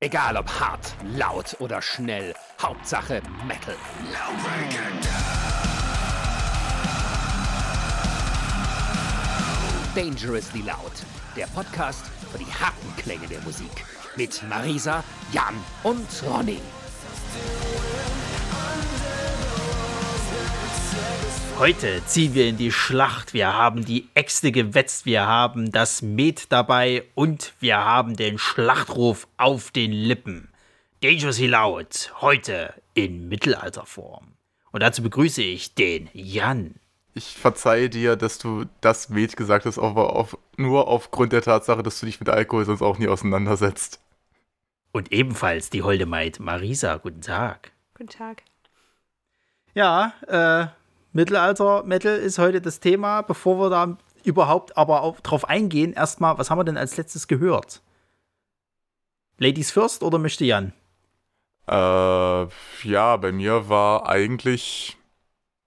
[0.00, 3.74] Egal ob hart, laut oder schnell, Hauptsache Metal.
[9.96, 10.92] Dangerously Loud,
[11.34, 13.84] der Podcast für die harten Klänge der Musik.
[14.14, 16.60] Mit Marisa, Jan und Ronny.
[21.58, 23.34] Heute ziehen wir in die Schlacht.
[23.34, 29.26] Wir haben die Äxte gewetzt, wir haben das Met dabei und wir haben den Schlachtruf
[29.38, 30.50] auf den Lippen.
[31.02, 34.34] Dangerously Loud, heute in Mittelalterform.
[34.70, 36.76] Und dazu begrüße ich den Jan.
[37.14, 41.82] Ich verzeihe dir, dass du das Met gesagt hast, aber auf, nur aufgrund der Tatsache,
[41.82, 44.00] dass du dich mit Alkohol sonst auch nie auseinandersetzt.
[44.92, 46.98] Und ebenfalls die holde Maid Marisa.
[46.98, 47.72] Guten Tag.
[47.94, 48.44] Guten Tag.
[49.74, 50.77] Ja, äh,
[51.12, 53.22] Mittelalter-Metal ist heute das Thema.
[53.22, 57.28] Bevor wir da überhaupt aber auch drauf eingehen, erstmal, was haben wir denn als letztes
[57.28, 57.82] gehört?
[59.38, 60.72] Ladies first oder möchte Jan?
[61.68, 64.96] Äh, ja, bei mir war eigentlich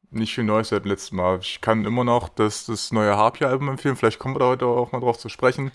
[0.09, 1.39] nicht viel Neues seit dem letzten Mal.
[1.41, 3.95] Ich kann immer noch das, das neue Harpy-Album empfehlen.
[3.95, 5.71] Vielleicht kommen wir da heute auch mal drauf zu sprechen.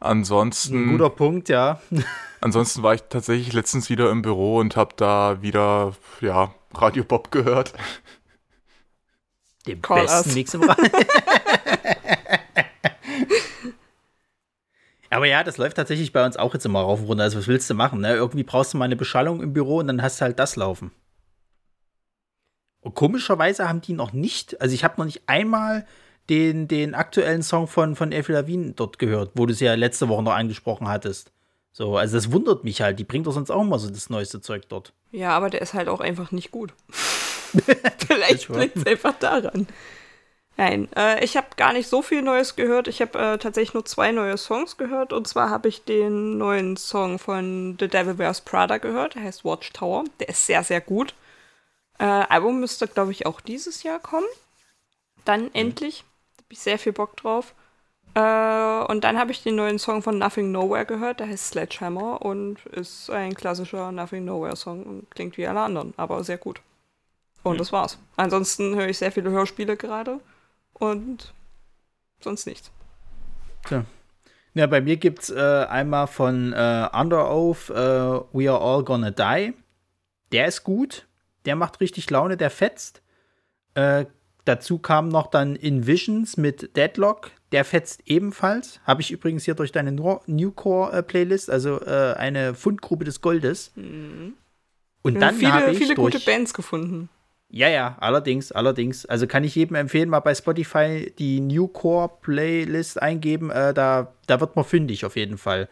[0.00, 0.90] Ansonsten.
[0.90, 1.80] Ein guter Punkt, ja.
[2.40, 7.30] ansonsten war ich tatsächlich letztens wieder im Büro und habe da wieder, ja, Radio Bob
[7.30, 7.72] gehört.
[9.66, 10.34] Dem Call besten us.
[10.34, 10.90] Mix im Radio.
[15.10, 17.24] Aber ja, das läuft tatsächlich bei uns auch jetzt immer rauf und runter.
[17.24, 18.00] Also, was willst du machen?
[18.00, 18.14] Ne?
[18.14, 20.92] Irgendwie brauchst du mal eine Beschallung im Büro und dann hast du halt das laufen.
[22.80, 25.84] Und komischerweise haben die noch nicht, also ich habe noch nicht einmal
[26.30, 30.08] den, den aktuellen Song von, von Avril Lavigne dort gehört, wo du es ja letzte
[30.08, 31.32] Woche noch angesprochen hattest.
[31.72, 32.98] So, also das wundert mich halt.
[32.98, 34.92] Die bringt doch sonst auch immer so das neueste Zeug dort.
[35.10, 36.72] Ja, aber der ist halt auch einfach nicht gut.
[38.06, 39.66] Vielleicht liegt es einfach daran.
[40.56, 42.86] Nein, äh, ich habe gar nicht so viel Neues gehört.
[42.86, 45.12] Ich habe äh, tatsächlich nur zwei neue Songs gehört.
[45.12, 49.14] Und zwar habe ich den neuen Song von The Devil Wears Prada gehört.
[49.14, 50.04] Der heißt Watchtower.
[50.18, 51.14] Der ist sehr, sehr gut.
[51.98, 54.26] Äh, Album müsste, glaube ich, auch dieses Jahr kommen.
[55.24, 55.50] Dann mhm.
[55.54, 56.04] endlich.
[56.36, 57.54] Da habe ich sehr viel Bock drauf.
[58.14, 61.20] Äh, und dann habe ich den neuen Song von Nothing Nowhere gehört.
[61.20, 65.94] Der heißt Sledgehammer und ist ein klassischer Nothing Nowhere Song und klingt wie alle anderen,
[65.96, 66.60] aber sehr gut.
[67.42, 67.58] Und mhm.
[67.58, 67.98] das war's.
[68.16, 70.20] Ansonsten höre ich sehr viele Hörspiele gerade
[70.74, 71.32] und
[72.20, 72.70] sonst nichts.
[73.66, 73.84] Tja.
[74.54, 77.74] Ja, bei mir gibt es äh, einmal von äh, Under Oath äh,
[78.32, 79.54] We Are All Gonna Die.
[80.32, 81.06] Der ist gut.
[81.44, 83.00] Der macht richtig Laune, der fetzt.
[83.74, 84.06] Äh,
[84.44, 87.30] dazu kam noch dann In Visions mit Deadlock.
[87.52, 88.80] Der fetzt ebenfalls.
[88.84, 93.72] Habe ich übrigens hier durch deine Newcore-Playlist, also äh, eine Fundgrube des Goldes.
[93.76, 94.34] Mhm.
[95.02, 97.08] Und dann viele, habe ich viele durch, gute Bands gefunden.
[97.52, 99.06] Ja, ja, allerdings, allerdings.
[99.06, 103.50] Also kann ich jedem empfehlen, mal bei Spotify die Newcore Playlist eingeben.
[103.50, 105.68] Äh, da, da wird man fündig auf jeden Fall.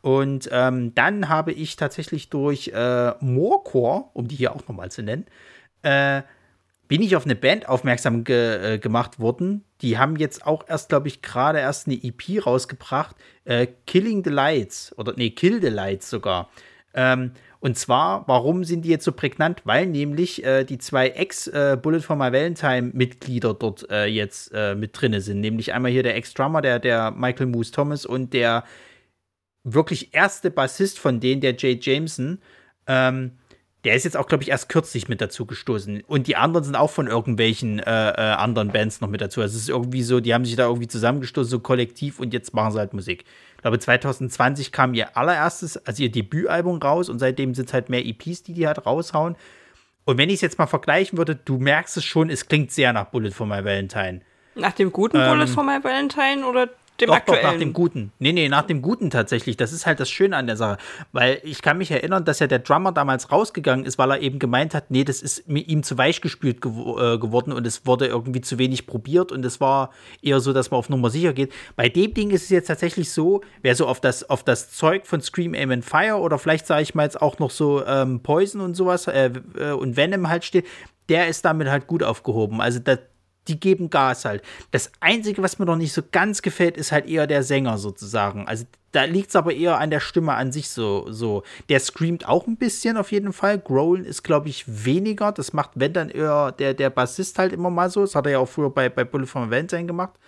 [0.00, 5.02] Und ähm, dann habe ich tatsächlich durch äh, Morecore, um die hier auch nochmal zu
[5.02, 5.26] nennen,
[5.82, 6.22] äh,
[6.86, 9.64] bin ich auf eine Band aufmerksam ge äh, gemacht worden.
[9.82, 13.14] Die haben jetzt auch erst, glaube ich, gerade erst eine EP rausgebracht.
[13.44, 14.94] Äh, Killing the Lights.
[14.96, 16.48] Oder nee, Kill the Lights sogar.
[16.94, 19.62] Ähm, und zwar, warum sind die jetzt so prägnant?
[19.64, 25.00] Weil nämlich äh, die zwei Ex-Bullet äh, for My Valentine-Mitglieder dort äh, jetzt äh, mit
[25.00, 25.40] drin sind.
[25.40, 28.64] Nämlich einmal hier der Ex-Drummer, der, der Michael Moose Thomas und der
[29.64, 32.40] wirklich erste Bassist von denen, der Jay Jameson.
[32.86, 33.32] Ähm,
[33.84, 36.02] der ist jetzt auch, glaube ich, erst kürzlich mit dazu gestoßen.
[36.06, 39.40] Und die anderen sind auch von irgendwelchen äh, äh, anderen Bands noch mit dazu.
[39.40, 42.54] Also es ist irgendwie so, die haben sich da irgendwie zusammengestoßen, so kollektiv, und jetzt
[42.54, 43.24] machen sie halt Musik.
[43.56, 47.88] Ich glaube, 2020 kam ihr allererstes, also ihr Debütalbum raus und seitdem sind es halt
[47.88, 49.36] mehr EPs, die die halt raushauen.
[50.04, 52.92] Und wenn ich es jetzt mal vergleichen würde, du merkst es schon, es klingt sehr
[52.92, 54.22] nach Bullet for My Valentine.
[54.54, 56.68] Nach dem guten ähm, Bullet for My Valentine oder
[57.00, 57.42] dem doch, aktuellen.
[57.42, 58.12] Doch, nach dem Guten.
[58.18, 59.56] Nee, nee, nach dem Guten tatsächlich.
[59.56, 60.78] Das ist halt das Schöne an der Sache.
[61.12, 64.38] Weil ich kann mich erinnern, dass ja der Drummer damals rausgegangen ist, weil er eben
[64.38, 68.06] gemeint hat, nee, das ist ihm zu weich gespült gew äh, geworden und es wurde
[68.06, 69.90] irgendwie zu wenig probiert und es war
[70.22, 71.52] eher so, dass man auf Nummer sicher geht.
[71.76, 75.06] Bei dem Ding ist es jetzt tatsächlich so, wer so auf das, auf das Zeug
[75.06, 78.20] von Scream, Aim and Fire oder vielleicht sage ich mal jetzt auch noch so ähm,
[78.20, 80.66] Poison und sowas äh, äh, und Venom halt steht,
[81.08, 82.60] der ist damit halt gut aufgehoben.
[82.60, 82.98] Also das
[83.48, 84.42] die geben Gas halt.
[84.70, 88.46] Das Einzige, was mir noch nicht so ganz gefällt, ist halt eher der Sänger sozusagen.
[88.46, 91.42] Also da liegt es aber eher an der Stimme an sich so, so.
[91.68, 93.58] Der screamt auch ein bisschen auf jeden Fall.
[93.58, 95.32] Growlen ist, glaube ich, weniger.
[95.32, 98.00] Das macht, wenn dann eher der, der Bassist halt immer mal so.
[98.02, 100.18] Das hat er ja auch früher bei, bei Bullet from Valentine gemacht.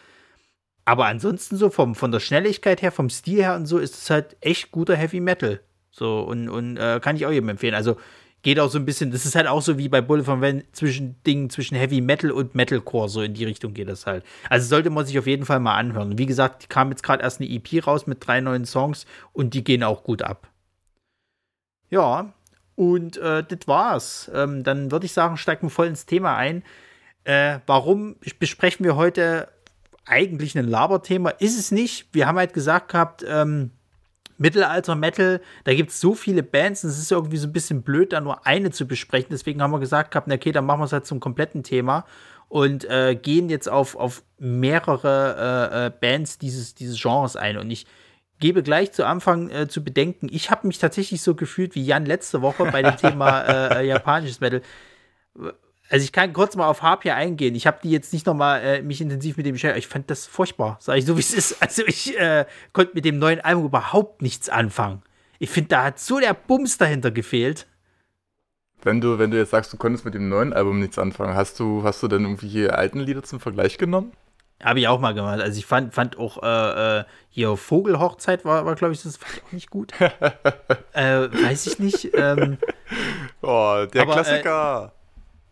[0.85, 4.11] Aber ansonsten so vom, von der Schnelligkeit her, vom Stil her und so, ist es
[4.11, 5.61] halt echt guter Heavy Metal.
[5.91, 7.75] So, und, und äh, kann ich auch jedem empfehlen.
[7.75, 7.97] Also
[8.43, 10.63] geht auch so ein bisschen, das ist halt auch so wie bei Bullet von Van
[10.73, 14.25] zwischen Dingen zwischen Heavy Metal und Metalcore, so in die Richtung geht das halt.
[14.49, 16.19] Also sollte man sich auf jeden Fall mal anhören.
[16.19, 19.65] Wie gesagt, kam jetzt gerade erst eine EP raus mit drei neuen Songs und die
[19.65, 20.49] gehen auch gut ab.
[21.91, 22.33] Ja,
[22.77, 24.31] und äh, das war's.
[24.33, 26.63] Ähm, dann würde ich sagen, steigen wir voll ins Thema ein.
[27.25, 29.49] Äh, warum besprechen wir heute
[30.07, 31.31] eigentlich ein Laberthema?
[31.31, 32.09] Ist es nicht.
[32.13, 33.73] Wir haben halt gesagt gehabt, ähm,
[34.41, 38.13] Mittelalter-Metal, da gibt es so viele Bands, und es ist irgendwie so ein bisschen blöd,
[38.13, 39.29] da nur eine zu besprechen.
[39.31, 42.07] Deswegen haben wir gesagt gehabt, okay, dann machen wir es halt zum kompletten Thema
[42.49, 47.59] und äh, gehen jetzt auf, auf mehrere äh, äh Bands dieses, dieses Genres ein.
[47.59, 47.87] Und ich
[48.39, 52.07] gebe gleich zu Anfang äh, zu bedenken, ich habe mich tatsächlich so gefühlt wie Jan
[52.07, 53.41] letzte Woche bei dem Thema
[53.73, 54.63] äh, äh, japanisches Metal.
[55.91, 57.57] Also ich kann kurz mal auf Harpia eingehen.
[57.57, 59.87] Ich habe die jetzt nicht noch mal äh, mich intensiv mit dem beschäftigt.
[59.87, 61.57] Ich fand das furchtbar, sage ich so wie es ist.
[61.61, 65.03] Also ich äh, konnte mit dem neuen Album überhaupt nichts anfangen.
[65.41, 67.67] Ich finde, da hat so der Bums dahinter gefehlt.
[68.83, 71.59] Wenn du, wenn du jetzt sagst, du konntest mit dem neuen Album nichts anfangen, hast
[71.59, 74.13] du, hast du denn irgendwie hier alten Lieder zum Vergleich genommen?
[74.63, 75.41] Habe ich auch mal gemacht.
[75.41, 79.37] Also ich fand, fand auch äh, äh hier Vogelhochzeit war, war glaube ich, das fand
[79.37, 79.93] ich auch nicht gut.
[80.93, 82.11] äh, weiß ich nicht.
[82.15, 82.59] Ähm,
[83.43, 84.93] oh, der aber, äh, Klassiker.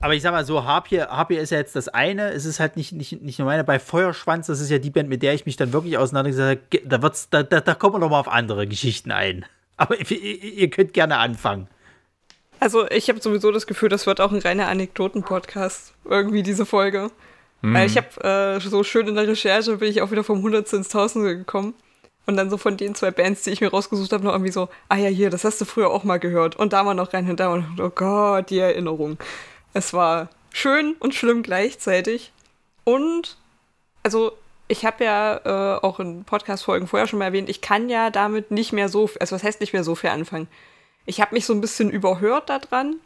[0.00, 2.76] Aber ich sag mal so, Harpier, Harpier ist ja jetzt das eine, es ist halt
[2.76, 3.64] nicht, nicht, nicht nur meine.
[3.64, 6.88] Bei Feuerschwanz, das ist ja die Band, mit der ich mich dann wirklich auseinandergesetzt habe,
[6.88, 9.44] da, wird's, da, da, da kommen wir noch mal auf andere Geschichten ein.
[9.76, 11.68] Aber ihr, ihr könnt gerne anfangen.
[12.60, 17.10] Also ich habe sowieso das Gefühl, das wird auch ein reiner Anekdoten-Podcast, irgendwie diese Folge.
[17.62, 17.74] Mhm.
[17.74, 20.76] Weil ich habe äh, so schön in der Recherche bin ich auch wieder vom Hundertste
[20.76, 21.74] ins Tausende gekommen.
[22.26, 24.68] Und dann so von den zwei Bands, die ich mir rausgesucht habe, noch irgendwie so,
[24.90, 26.56] ah ja, hier, das hast du früher auch mal gehört.
[26.56, 29.16] Und da mal noch rein und da mal, oh Gott, die Erinnerung.
[29.72, 32.32] Es war schön und schlimm gleichzeitig.
[32.84, 33.36] Und,
[34.02, 34.32] also,
[34.68, 38.50] ich habe ja äh, auch in Podcast-Folgen vorher schon mal erwähnt, ich kann ja damit
[38.50, 40.48] nicht mehr so, also was heißt nicht mehr so viel anfangen.
[41.06, 42.96] Ich habe mich so ein bisschen überhört daran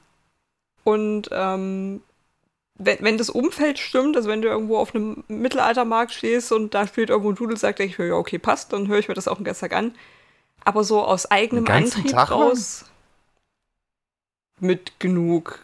[0.83, 2.03] und ähm,
[2.75, 6.87] wenn, wenn das Umfeld stimmt, also wenn du irgendwo auf einem Mittelaltermarkt stehst und da
[6.87, 9.37] spielt irgendwo ein Dudelsack, denke ich ja, okay, passt, dann höre ich mir das auch
[9.37, 9.95] den ganzen Tag an.
[10.65, 12.87] Aber so aus eigenem Antrieb Tag raus,
[14.59, 15.61] mit genug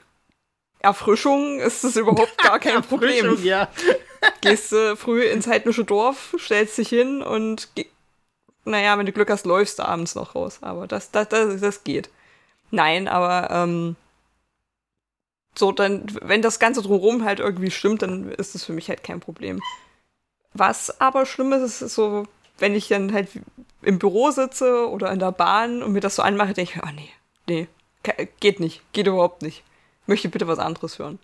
[0.80, 3.42] Erfrischung ist das überhaupt gar kein Problem.
[3.42, 3.68] Ja.
[4.40, 7.68] Gehst du früh ins heidnische Dorf, stellst dich hin und
[8.64, 10.58] naja, wenn du Glück hast, läufst du abends noch raus.
[10.60, 12.10] Aber das, das, das, das geht.
[12.70, 13.96] Nein, aber ähm,
[15.54, 19.02] so, dann, wenn das Ganze drumherum halt irgendwie stimmt, dann ist das für mich halt
[19.02, 19.60] kein Problem.
[20.52, 22.26] Was aber schlimm ist, ist so,
[22.58, 23.28] wenn ich dann halt
[23.82, 26.92] im Büro sitze oder in der Bahn und mir das so anmache, denke ich oh
[26.94, 27.10] nee,
[27.48, 27.68] nee,
[28.40, 29.62] geht nicht, geht überhaupt nicht.
[30.08, 31.18] Möchte bitte was anderes hören.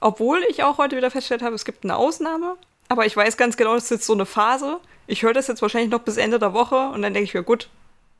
[0.00, 2.56] Obwohl ich auch heute wieder festgestellt habe, es gibt eine Ausnahme,
[2.88, 4.80] aber ich weiß ganz genau, das ist jetzt so eine Phase.
[5.06, 7.42] Ich höre das jetzt wahrscheinlich noch bis Ende der Woche und dann denke ich mir,
[7.42, 7.68] gut,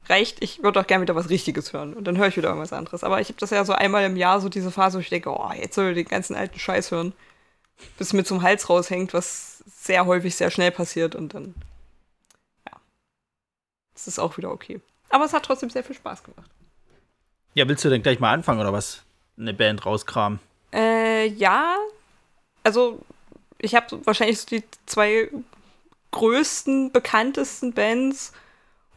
[0.08, 1.94] reicht, ich würde auch gerne wieder was Richtiges hören.
[1.94, 3.04] Und dann höre ich wieder irgendwas anderes.
[3.04, 5.31] Aber ich habe das ja so einmal im Jahr, so diese Phase, wo ich denke,
[5.31, 7.12] oh, jetzt soll ich den ganzen alten Scheiß hören.
[7.99, 11.14] Bis mir zum Hals raushängt, was sehr häufig sehr schnell passiert.
[11.14, 11.54] Und dann,
[12.70, 12.78] ja.
[13.94, 14.81] Das ist auch wieder okay.
[15.08, 16.50] Aber es hat trotzdem sehr viel Spaß gemacht.
[17.54, 19.02] Ja, willst du denn gleich mal anfangen oder was?
[19.38, 20.38] Eine Band rauskramen?
[20.72, 21.76] Äh, ja.
[22.62, 23.00] Also,
[23.58, 25.30] ich habe wahrscheinlich so die zwei
[26.10, 28.32] größten, bekanntesten Bands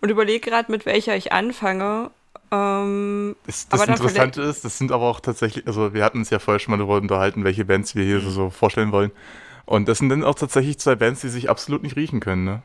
[0.02, 2.12] und überlege gerade, mit welcher ich anfange.
[2.52, 6.40] Ähm, das, das Interessante ist, das sind aber auch tatsächlich, also wir hatten uns ja
[6.40, 9.12] vorher schon mal darüber unterhalten, welche Bands wir hier so, so vorstellen wollen.
[9.66, 12.62] Und das sind dann auch tatsächlich zwei Bands, die sich absolut nicht riechen können, ne?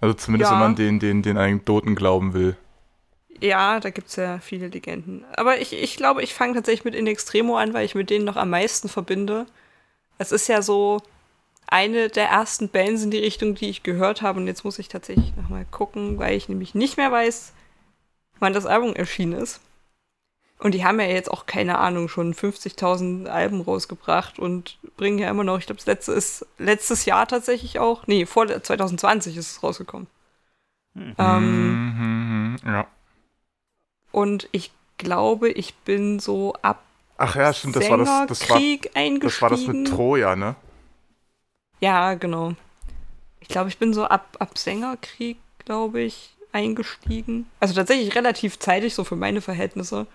[0.00, 0.56] Also zumindest, ja.
[0.56, 2.54] wenn man den, den, den Anekdoten glauben will.
[3.40, 5.24] Ja, da gibt es ja viele Legenden.
[5.36, 8.24] Aber ich, ich glaube, ich fange tatsächlich mit In Extremo an, weil ich mit denen
[8.24, 9.46] noch am meisten verbinde.
[10.18, 11.02] Es ist ja so,
[11.66, 14.40] eine der ersten Bands in die Richtung, die ich gehört habe.
[14.40, 17.52] Und jetzt muss ich tatsächlich nochmal gucken, weil ich nämlich nicht mehr weiß,
[18.38, 19.60] wann das Album erschienen ist.
[20.58, 25.28] Und die haben ja jetzt auch, keine Ahnung, schon 50.000 Alben rausgebracht und bringen ja
[25.28, 28.06] immer noch, ich glaube, das letzte ist letztes Jahr tatsächlich auch.
[28.06, 30.06] Nee, vor 2020 ist es rausgekommen.
[30.94, 31.14] Mhm.
[31.18, 32.86] Ähm, ja.
[34.16, 36.82] Und ich glaube, ich bin so ab
[37.18, 38.60] Ach ja, stimmt, das war das, das war,
[39.20, 40.56] das war das mit Troja, ne?
[41.80, 42.54] Ja, genau.
[43.40, 47.46] Ich glaube, ich bin so ab, ab Sängerkrieg, glaube ich, eingestiegen.
[47.60, 50.06] Also tatsächlich relativ zeitig, so für meine Verhältnisse.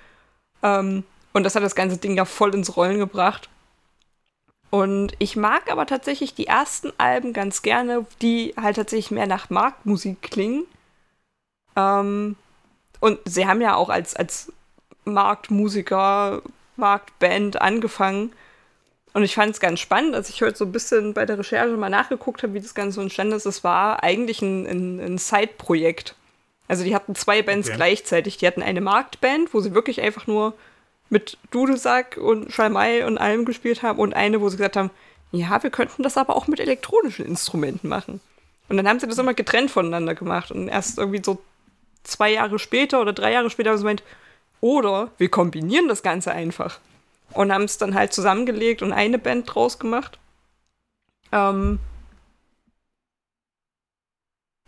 [0.63, 1.03] Ähm,
[1.33, 3.49] und das hat das ganze Ding ja voll ins Rollen gebracht.
[4.71, 9.51] Und ich mag aber tatsächlich die ersten Alben ganz gerne, die halt tatsächlich mehr nach
[9.51, 10.65] Marktmusik klingen.
[11.75, 12.35] Ähm,
[13.01, 14.53] und sie haben ja auch als, als
[15.03, 16.41] Marktmusiker,
[16.77, 18.31] Marktband angefangen.
[19.13, 21.75] Und ich fand es ganz spannend, als ich heute so ein bisschen bei der Recherche
[21.75, 23.45] mal nachgeguckt habe, wie das Ganze entstanden ist.
[23.45, 26.15] Es war eigentlich ein, ein, ein Side-Projekt.
[26.69, 27.75] Also die hatten zwei Bands okay.
[27.75, 28.37] gleichzeitig.
[28.37, 30.53] Die hatten eine Marktband, wo sie wirklich einfach nur
[31.09, 34.91] mit Dudelsack und Schalmei und allem gespielt haben und eine, wo sie gesagt haben,
[35.31, 38.21] ja, wir könnten das aber auch mit elektronischen Instrumenten machen.
[38.69, 40.51] Und dann haben sie das immer getrennt voneinander gemacht.
[40.51, 41.41] Und erst irgendwie so
[42.03, 44.03] zwei Jahre später oder drei Jahre später haben sie gemeint,
[44.61, 46.79] Oder wir kombinieren das Ganze einfach.
[47.33, 50.19] Und haben es dann halt zusammengelegt und eine Band draus gemacht.
[51.31, 51.79] Ähm,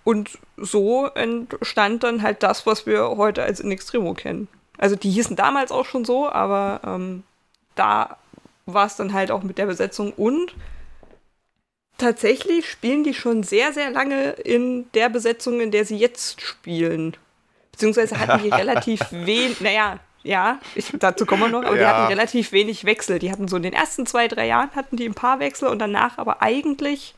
[0.04, 4.48] und so entstand dann halt das, was wir heute als In Extremo kennen.
[4.78, 7.24] Also die hießen damals auch schon so, aber ähm,
[7.76, 8.18] da
[8.66, 10.56] war es dann halt auch mit der Besetzung und
[12.04, 17.16] tatsächlich spielen die schon sehr, sehr lange in der Besetzung, in der sie jetzt spielen.
[17.72, 21.82] Beziehungsweise hatten die relativ wenig, naja, ja, ich, dazu kommen wir noch, aber ja.
[21.82, 23.20] die hatten relativ wenig Wechsel.
[23.20, 25.80] Die hatten so in den ersten zwei, drei Jahren hatten die ein paar Wechsel und
[25.80, 27.16] danach aber eigentlich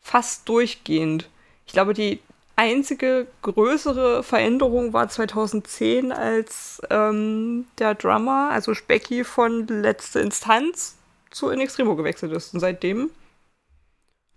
[0.00, 1.28] fast durchgehend.
[1.66, 2.20] Ich glaube, die
[2.56, 10.96] einzige größere Veränderung war 2010, als ähm, der Drummer, also Specky von Letzte Instanz,
[11.30, 12.52] zu In Extremo gewechselt ist.
[12.52, 13.10] Und seitdem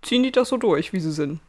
[0.04, 1.40] ziehen die das so durch, wie sie sind.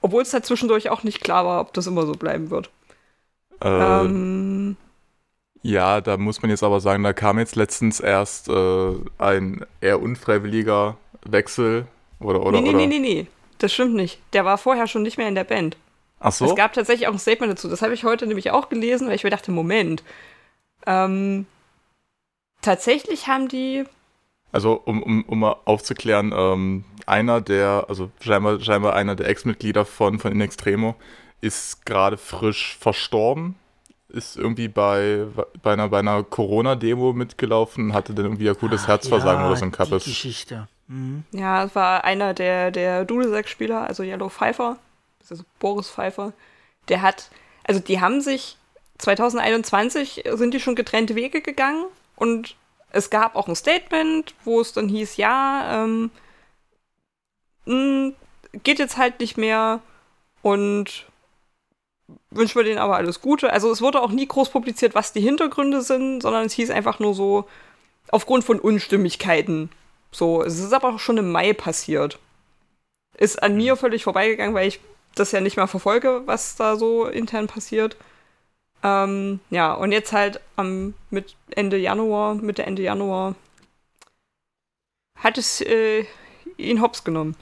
[0.00, 2.70] Obwohl es halt zwischendurch auch nicht klar war, ob das immer so bleiben wird.
[3.62, 4.76] Äh, ähm,
[5.62, 10.00] ja, da muss man jetzt aber sagen, da kam jetzt letztens erst äh, ein eher
[10.00, 11.86] unfreiwilliger Wechsel.
[12.18, 12.78] Oder, oder, nee, nee, oder?
[12.78, 13.26] nee, nee, nee.
[13.58, 14.20] Das stimmt nicht.
[14.32, 15.76] Der war vorher schon nicht mehr in der Band.
[16.18, 16.46] Ach so?
[16.46, 17.68] Es gab tatsächlich auch ein Statement dazu.
[17.68, 20.02] Das habe ich heute nämlich auch gelesen, weil ich mir dachte, Moment.
[20.86, 21.46] Ähm,
[22.62, 23.84] tatsächlich haben die.
[24.52, 29.84] Also, um, um, um mal aufzuklären, ähm, einer der, also scheinbar, scheinbar einer der Ex-Mitglieder
[29.84, 30.96] von, von In Extremo
[31.40, 33.56] ist gerade frisch verstorben.
[34.08, 35.26] Ist irgendwie bei,
[35.62, 39.72] bei einer, bei einer Corona-Demo mitgelaufen, hatte dann irgendwie akutes Herzversagen ja, oder so ein
[39.72, 40.02] Kappes.
[40.02, 40.66] Die Geschichte.
[40.88, 41.22] Mhm.
[41.30, 44.78] Ja, es war einer der, der Dudelsack-Spieler, also Yellow Pfeiffer,
[45.28, 46.32] also Boris Pfeiffer.
[46.88, 47.30] Der hat,
[47.62, 48.56] also die haben sich
[48.98, 51.84] 2021 sind die schon getrennte Wege gegangen
[52.16, 52.56] und
[52.90, 56.10] es gab auch ein Statement, wo es dann hieß, ja, ähm,
[57.66, 58.14] hm,
[58.62, 59.80] geht jetzt halt nicht mehr
[60.42, 61.06] und
[62.30, 63.52] wünschen wir denen aber alles Gute.
[63.52, 66.98] Also es wurde auch nie groß publiziert, was die Hintergründe sind, sondern es hieß einfach
[66.98, 67.46] nur so,
[68.10, 69.70] aufgrund von Unstimmigkeiten
[70.12, 72.18] so, es ist aber auch schon im Mai passiert.
[73.16, 74.80] Ist an mir völlig vorbeigegangen, weil ich
[75.14, 77.96] das ja nicht mal verfolge, was da so intern passiert.
[78.82, 83.34] Ähm, ja, und jetzt halt am mit Ende Januar, Mitte Ende Januar,
[85.16, 86.06] hat es äh,
[86.56, 87.36] ihn hops genommen.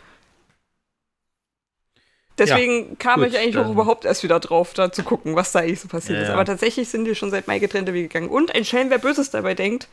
[2.39, 5.53] Deswegen ja, kam gut, ich eigentlich auch überhaupt erst wieder drauf, da zu gucken, was
[5.53, 6.31] da eigentlich so passiert ja, ist.
[6.31, 8.29] Aber tatsächlich sind die schon seit Mai getrennte Wege gegangen.
[8.29, 9.89] Und ein Schelm, wer Böses dabei denkt,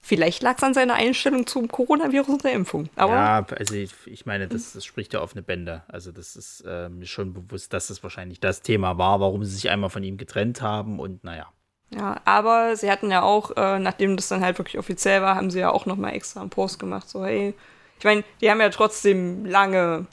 [0.00, 2.88] Vielleicht lag es an seiner Einstellung zum Coronavirus und der Impfung.
[2.96, 5.82] Aber ja, also ich, ich meine, das, das, spricht ja offene Bände.
[5.88, 9.54] Also das ist äh, mir schon bewusst, dass das wahrscheinlich das Thema war, warum sie
[9.54, 11.52] sich einmal von ihm getrennt haben und naja.
[11.90, 15.50] Ja, aber sie hatten ja auch, äh, nachdem das dann halt wirklich offiziell war, haben
[15.50, 17.08] sie ja auch nochmal extra einen Post gemacht.
[17.08, 17.54] So, hey,
[17.98, 20.06] ich meine, die haben ja trotzdem lange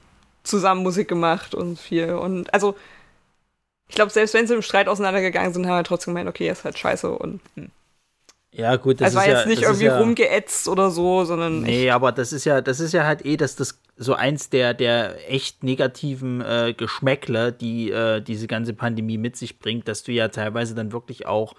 [0.43, 2.13] zusammen Musik gemacht und viel.
[2.13, 2.75] Und also,
[3.87, 6.63] ich glaube, selbst wenn sie im Streit auseinandergegangen sind, haben wir trotzdem gemeint, okay, ist
[6.63, 7.71] halt scheiße und hm.
[8.57, 11.61] Ja, gut, das also ist war jetzt ja, nicht irgendwie ja, rumgeätzt oder so, sondern.
[11.61, 14.73] Nee, aber das ist ja, das ist ja halt eh, dass das so eins der,
[14.73, 20.13] der echt negativen äh, Geschmäckler, die äh, diese ganze Pandemie mit sich bringt, dass du
[20.13, 21.53] ja teilweise dann wirklich auch,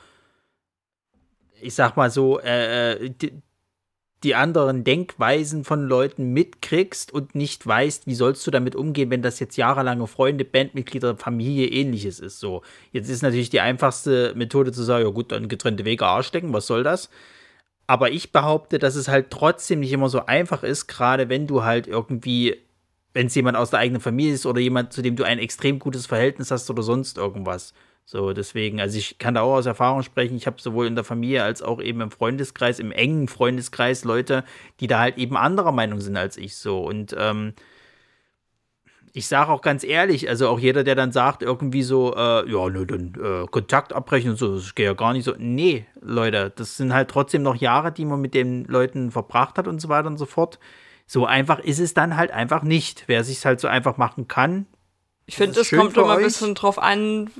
[1.60, 3.42] ich sag mal so, äh, äh die,
[4.22, 9.22] die anderen Denkweisen von Leuten mitkriegst und nicht weißt, wie sollst du damit umgehen, wenn
[9.22, 12.40] das jetzt jahrelange Freunde, Bandmitglieder, Familie, ähnliches ist.
[12.40, 16.52] So, jetzt ist natürlich die einfachste Methode zu sagen, ja gut, dann getrennte Wege arschlecken,
[16.52, 17.10] was soll das?
[17.86, 21.62] Aber ich behaupte, dass es halt trotzdem nicht immer so einfach ist, gerade wenn du
[21.62, 22.56] halt irgendwie,
[23.12, 25.78] wenn es jemand aus der eigenen Familie ist oder jemand, zu dem du ein extrem
[25.78, 27.74] gutes Verhältnis hast oder sonst irgendwas.
[28.08, 30.36] So, deswegen, also ich kann da auch aus Erfahrung sprechen.
[30.36, 34.44] Ich habe sowohl in der Familie als auch eben im Freundeskreis, im engen Freundeskreis Leute,
[34.78, 36.84] die da halt eben anderer Meinung sind als ich so.
[36.84, 37.54] Und ähm,
[39.12, 42.68] ich sage auch ganz ehrlich, also auch jeder, der dann sagt, irgendwie so, äh, ja,
[42.68, 45.34] ne, dann äh, Kontakt abbrechen und so, das geht ja gar nicht so.
[45.36, 49.66] Nee, Leute, das sind halt trotzdem noch Jahre, die man mit den Leuten verbracht hat
[49.66, 50.60] und so weiter und so fort.
[51.08, 53.02] So einfach ist es dann halt einfach nicht.
[53.08, 54.66] Wer sich halt so einfach machen kann.
[55.24, 57.30] Ich finde, es kommt immer ein bisschen drauf an,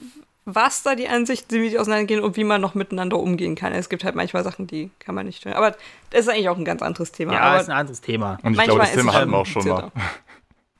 [0.47, 3.73] was da die Ansichten sind, wie die auseinandergehen und wie man noch miteinander umgehen kann.
[3.73, 5.53] Es gibt halt manchmal Sachen, die kann man nicht tun.
[5.53, 5.73] Aber
[6.11, 7.35] das ist eigentlich auch ein ganz anderes Thema.
[7.35, 8.39] Ja, aber ist ein anderes Thema.
[8.45, 9.91] Und ich glaube, das Thema hatten wir auch schon mal.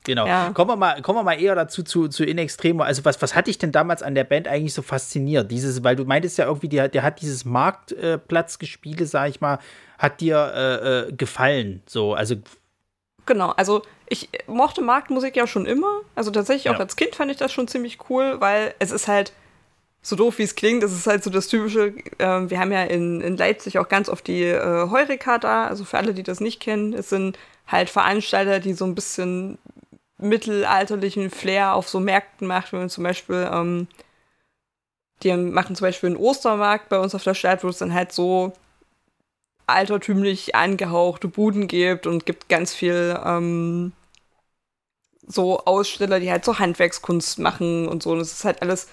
[0.05, 0.25] Genau.
[0.25, 0.51] Ja.
[0.53, 2.81] Kommen, wir mal, kommen wir mal eher dazu zu, zu In Extremo.
[2.81, 5.51] Also, was, was hat dich denn damals an der Band eigentlich so fasziniert?
[5.51, 9.59] Dieses, weil du meintest ja irgendwie, der, der hat dieses Marktplatzgespiele, äh, sag ich mal,
[9.97, 11.83] hat dir äh, äh, gefallen.
[11.87, 12.35] So, also.
[13.25, 15.99] Genau, also ich mochte Marktmusik ja schon immer.
[16.15, 16.79] Also tatsächlich auch ja.
[16.79, 19.33] als Kind fand ich das schon ziemlich cool, weil es ist halt
[20.01, 23.21] so doof wie es klingt, ist halt so das typische, äh, wir haben ja in,
[23.21, 26.59] in Leipzig auch ganz oft die äh, Heureka da, also für alle, die das nicht
[26.59, 27.37] kennen, es sind
[27.67, 29.57] halt Veranstalter, die so ein bisschen
[30.17, 33.87] mittelalterlichen Flair auf so Märkten macht, wenn man zum Beispiel ähm,
[35.23, 38.11] die machen zum Beispiel einen Ostermarkt bei uns auf der Stadt, wo es dann halt
[38.11, 38.53] so
[39.65, 43.93] altertümlich angehauchte Buden gibt und gibt ganz viel ähm,
[45.25, 48.11] so Aussteller, die halt so Handwerkskunst machen und so.
[48.11, 48.87] Und es ist halt alles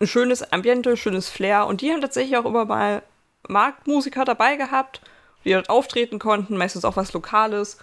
[0.00, 1.66] ein schönes Ambiente, schönes Flair.
[1.66, 3.02] Und die haben tatsächlich auch immer mal
[3.48, 5.00] Marktmusiker dabei gehabt,
[5.44, 7.78] die dort auftreten konnten, meistens auch was Lokales.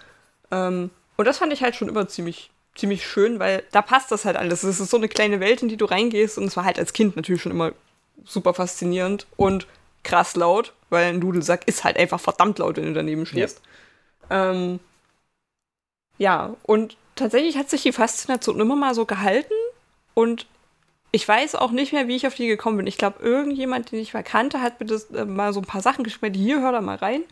[0.50, 4.24] Ähm, und das fand ich halt schon immer ziemlich, ziemlich schön, weil da passt das
[4.24, 4.62] halt alles.
[4.62, 6.38] Es ist so eine kleine Welt, in die du reingehst.
[6.38, 7.72] Und es war halt als Kind natürlich schon immer
[8.24, 9.66] super faszinierend und
[10.02, 13.60] krass laut, weil ein Dudelsack ist halt einfach verdammt laut, wenn du daneben stehst.
[14.30, 14.80] Ja, ähm,
[16.18, 19.52] ja und tatsächlich hat sich die Faszination immer mal so gehalten
[20.14, 20.46] und
[21.12, 22.86] ich weiß auch nicht mehr, wie ich auf die gekommen bin.
[22.86, 25.80] Ich glaube, irgendjemand, den ich mal kannte, hat mir das äh, mal so ein paar
[25.80, 27.22] Sachen geschrieben, hier, hör da mal rein.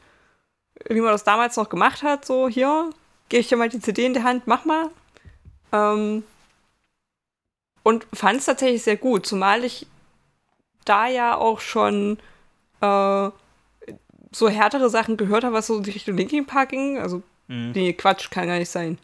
[0.89, 2.91] Wie man das damals noch gemacht hat, so, hier,
[3.29, 4.91] gebe ich dir mal die CD in die Hand, mach mal.
[5.73, 6.25] Ähm,
[7.83, 9.87] und fand es tatsächlich sehr gut, zumal ich
[10.85, 12.19] da ja auch schon
[12.81, 13.31] äh,
[14.33, 16.99] so härtere Sachen gehört habe, was so in die Richtung Linkin Park ging.
[16.99, 17.73] Also, mhm.
[17.73, 18.99] nee, Quatsch, kann gar nicht sein.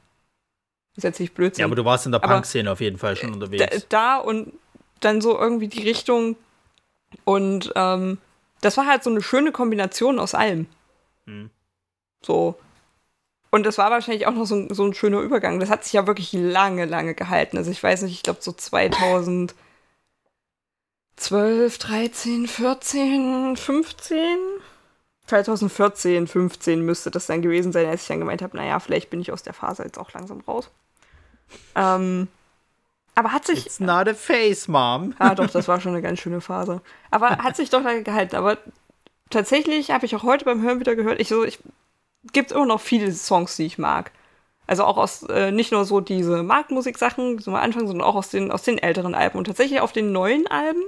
[1.01, 1.61] Ist jetzt nicht Blödsinn.
[1.61, 3.87] Ja, aber du warst in der Punk-Szene auf jeden Fall schon unterwegs.
[3.89, 4.53] Da, und
[5.01, 6.37] dann so irgendwie die Richtung.
[7.25, 8.19] Und ähm,
[8.61, 10.67] das war halt so eine schöne Kombination aus allem.
[11.25, 11.49] Mhm.
[12.21, 12.57] So.
[13.51, 15.59] Und das war wahrscheinlich auch noch so ein, so ein schöner Übergang.
[15.59, 17.57] Das hat sich ja wirklich lange, lange gehalten.
[17.57, 19.55] Also ich weiß nicht, ich glaube so 2000.
[21.17, 24.39] 12, 13, 14, 15?
[25.29, 29.23] 2014, 15 müsste das dann gewesen sein, als ich dann gemeint habe, naja, vielleicht bin
[29.23, 30.71] ich aus der Phase jetzt auch langsam raus.
[31.75, 32.29] Ähm,
[33.15, 33.67] aber hat sich.
[33.67, 35.15] It's not a face, Mom.
[35.19, 36.81] Ah, doch, das war schon eine ganz schöne Phase.
[37.11, 38.37] Aber hat sich doch lange gehalten.
[38.37, 38.59] Aber
[39.31, 41.59] tatsächlich habe ich auch heute beim Hören wieder gehört, ich so, ich
[42.33, 44.13] gibt immer noch viele Songs, die ich mag.
[44.67, 48.29] Also auch aus, äh, nicht nur so diese Marktmusik-Sachen, so am Anfang, sondern auch aus
[48.29, 49.39] den, aus den älteren Alben.
[49.39, 50.83] Und tatsächlich auf den neuen Alben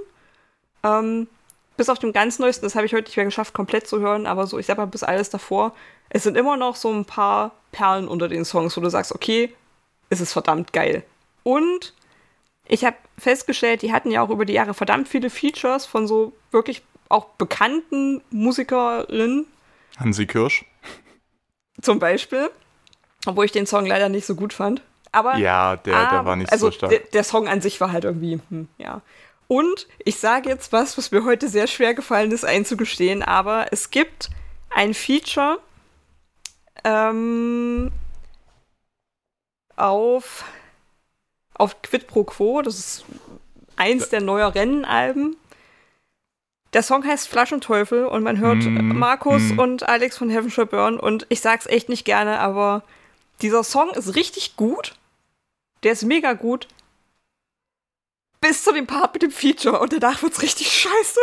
[0.83, 1.27] ähm,
[1.75, 4.27] bis auf dem ganz neuesten, das habe ich heute nicht mehr geschafft, komplett zu hören,
[4.27, 5.73] aber so, ich sag mal, bis alles davor,
[6.09, 9.53] es sind immer noch so ein paar Perlen unter den Songs, wo du sagst, okay,
[10.13, 11.03] es ist verdammt geil.
[11.43, 11.93] Und
[12.67, 16.33] ich habe festgestellt, die hatten ja auch über die Jahre verdammt viele Features von so
[16.51, 19.45] wirklich auch bekannten Musikerinnen.
[19.97, 20.65] Hansi Kirsch.
[21.81, 22.49] Zum Beispiel.
[23.25, 24.81] Obwohl ich den Song leider nicht so gut fand.
[25.11, 26.89] Aber, ja, der, der ah, war nicht also so stark.
[26.89, 29.01] Der, der Song an sich war halt irgendwie, hm, ja.
[29.47, 33.91] Und ich sage jetzt was, was mir heute sehr schwer gefallen ist einzugestehen, aber es
[33.91, 34.29] gibt
[34.71, 35.59] ein Feature
[36.83, 37.91] ähm,
[39.83, 40.45] auf,
[41.55, 43.05] auf Quid Pro Quo, das ist
[43.75, 45.35] eins der neueren Alben.
[46.73, 49.59] Der Song heißt Flaschenteufel und man hört mm, Markus mm.
[49.59, 52.83] und Alex von Heaven Burn und ich sag's echt nicht gerne, aber
[53.41, 54.95] dieser Song ist richtig gut.
[55.83, 56.67] Der ist mega gut,
[58.39, 61.19] bis zu dem Part mit dem Feature und danach wird's richtig scheiße.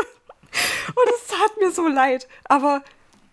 [0.89, 2.29] Und es tat mir so leid.
[2.45, 2.83] Aber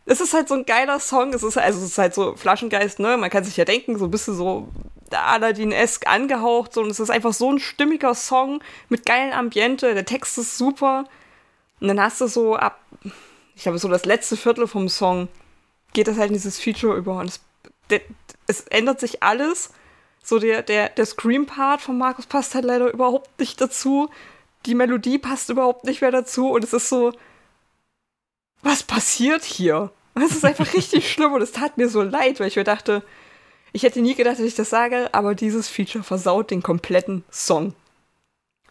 [0.06, 1.34] es ist halt so ein geiler Song.
[1.34, 3.18] Es ist, also es ist halt so Flaschengeist, ne?
[3.18, 4.70] Man kann sich ja denken, so ein bisschen so
[5.14, 6.74] Aladdin-esk angehaucht.
[6.74, 6.82] So.
[6.82, 9.94] Und es ist einfach so ein stimmiger Song mit geilen Ambiente.
[9.94, 11.06] Der Text ist super.
[11.80, 12.80] Und dann hast du so ab,
[13.56, 15.28] ich glaube, so das letzte Viertel vom Song
[15.94, 17.20] geht das halt in dieses Feature über.
[17.20, 17.40] Und
[17.90, 18.02] es,
[18.48, 19.72] es ändert sich alles.
[20.24, 24.10] So der, der, der Scream-Part von Markus passt halt leider überhaupt nicht dazu.
[24.66, 27.14] Die Melodie passt überhaupt nicht mehr dazu und es ist so,
[28.62, 29.92] was passiert hier?
[30.16, 33.04] es ist einfach richtig schlimm und es tat mir so leid, weil ich mir dachte,
[33.78, 37.76] ich hätte nie gedacht, dass ich das sage, aber dieses Feature versaut den kompletten Song.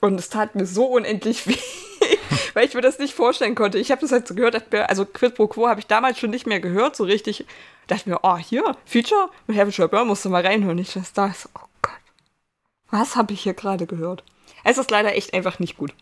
[0.01, 1.57] Und es tat mir so unendlich weh,
[2.55, 3.79] weil ich mir das nicht vorstellen konnte.
[3.79, 6.49] Ich habe das halt so gehört, also Quid pro Quo habe ich damals schon nicht
[6.49, 7.47] mehr gehört, so richtig
[7.87, 10.77] dachte mir, oh, hier, Feature mit Heaven Shall Burn, musst du mal reinhören.
[10.79, 11.95] Ich dachte, das, oh Gott,
[12.91, 14.25] was habe ich hier gerade gehört?
[14.65, 15.95] Es ist leider echt einfach nicht gut.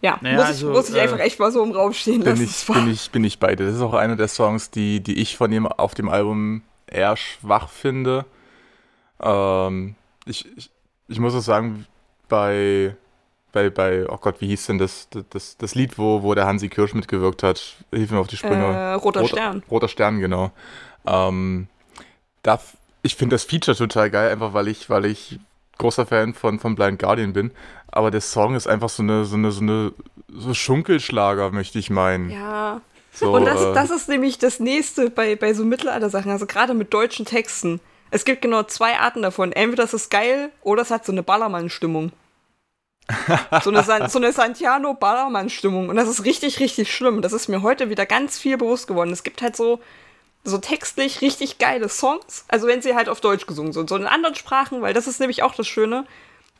[0.00, 2.22] Ja, naja, muss, ich, also, muss ich äh, einfach echt mal so im Raum stehen
[2.22, 2.44] bin lassen.
[2.44, 3.66] Ich, bin, ich, bin ich beide.
[3.66, 7.16] Das ist auch einer der Songs, die, die ich von ihm auf dem Album eher
[7.16, 8.24] schwach finde.
[9.20, 10.70] Ähm, ich, ich,
[11.08, 11.86] ich muss auch sagen,
[12.28, 12.94] bei
[13.52, 16.68] bei, bei, oh Gott, wie hieß denn das, das, das Lied, wo, wo der Hansi
[16.68, 17.76] Kirsch mitgewirkt hat?
[17.90, 18.64] Hilf mir auf die Sprünge.
[18.64, 19.62] Äh, Roter, Roter, Stern.
[19.70, 20.50] Roter Stern, genau.
[21.06, 21.68] Ähm,
[22.42, 22.60] da,
[23.02, 25.40] ich finde das Feature total geil, einfach weil ich, weil ich
[25.78, 27.50] großer Fan von, von Blind Guardian bin.
[27.88, 29.92] Aber der Song ist einfach so eine, so eine, so eine,
[30.28, 32.30] so Schunkelschlager, möchte ich meinen.
[32.30, 32.82] Ja.
[33.18, 36.74] So, und das, äh, das ist nämlich das nächste bei, bei so Mittelalter-Sachen, also gerade
[36.74, 37.80] mit deutschen Texten.
[38.10, 39.52] Es gibt genau zwei Arten davon.
[39.52, 42.12] Entweder das ist geil oder es hat so eine Ballermann-Stimmung
[43.62, 45.88] so eine, so eine Santiano Ballermann-Stimmung.
[45.88, 47.22] Und das ist richtig, richtig schlimm.
[47.22, 49.12] Das ist mir heute wieder ganz viel bewusst geworden.
[49.12, 49.80] Es gibt halt so,
[50.44, 52.44] so textlich richtig geile Songs.
[52.48, 53.88] Also wenn sie halt auf Deutsch gesungen sind.
[53.88, 56.06] So in anderen Sprachen, weil das ist nämlich auch das Schöne.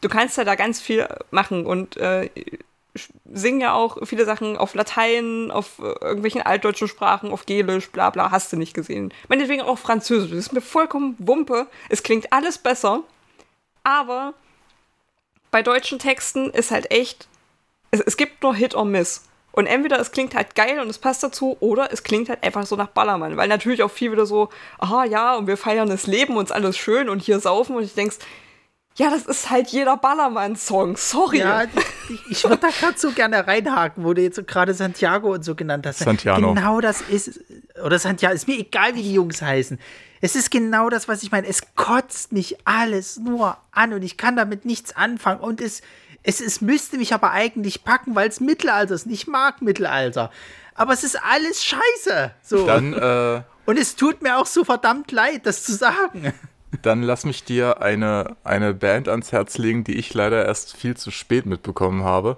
[0.01, 2.31] Du kannst ja da ganz viel machen und äh,
[3.32, 8.11] singen ja auch viele Sachen auf Latein, auf äh, irgendwelchen altdeutschen Sprachen, auf Gelisch, bla
[8.11, 9.12] bla, hast du nicht gesehen.
[9.28, 10.30] Meinetwegen auch Französisch.
[10.30, 11.66] Das ist mir vollkommen Wumpe.
[11.88, 13.02] Es klingt alles besser.
[13.84, 14.34] Aber
[15.50, 17.28] bei deutschen Texten ist halt echt,
[17.90, 19.24] es, es gibt nur Hit or Miss.
[19.52, 22.64] Und entweder es klingt halt geil und es passt dazu, oder es klingt halt einfach
[22.66, 23.37] so nach Ballermann.
[23.37, 26.76] Weil natürlich auch viel wieder so, aha, ja, und wir feiern das Leben, uns alles
[26.76, 27.74] schön und hier saufen.
[27.74, 28.18] Und ich denk's,
[28.98, 31.38] ja, das ist halt jeder Ballermann-Song, sorry.
[31.38, 31.62] Ja,
[32.08, 35.44] ich, ich würde da gerade so gerne reinhaken, wo du jetzt so gerade Santiago und
[35.44, 36.00] so genannt hast.
[36.00, 36.52] Santiano.
[36.52, 37.40] Genau das ist,
[37.84, 39.78] oder Santiago, ist mir egal, wie die Jungs heißen.
[40.20, 41.46] Es ist genau das, was ich meine.
[41.46, 45.40] Es kotzt mich alles nur an und ich kann damit nichts anfangen.
[45.40, 45.80] Und es,
[46.24, 49.06] es, es müsste mich aber eigentlich packen, weil es Mittelalter ist.
[49.06, 50.32] Ich mag Mittelalter.
[50.74, 52.32] Aber es ist alles scheiße.
[52.42, 52.66] So.
[52.66, 56.32] Dann, äh, und es tut mir auch so verdammt leid, das zu sagen.
[56.83, 60.96] Dann lass mich dir eine, eine Band ans Herz legen, die ich leider erst viel
[60.96, 62.37] zu spät mitbekommen habe.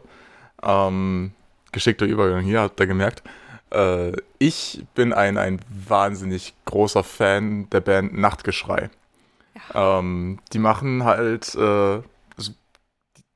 [0.62, 1.33] Ähm,
[1.73, 3.23] geschickter Übergang hier, habt ihr gemerkt.
[3.71, 8.90] Äh, ich bin ein, ein wahnsinnig großer Fan der Band Nachtgeschrei.
[9.75, 9.99] Ja.
[9.99, 12.01] Ähm, die machen halt, äh,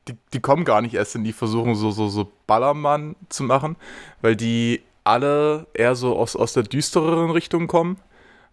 [0.09, 3.77] die, die kommen gar nicht erst in die Versuchung, so, so, so Ballermann zu machen,
[4.21, 7.99] weil die alle eher so aus, aus der düstereren Richtung kommen.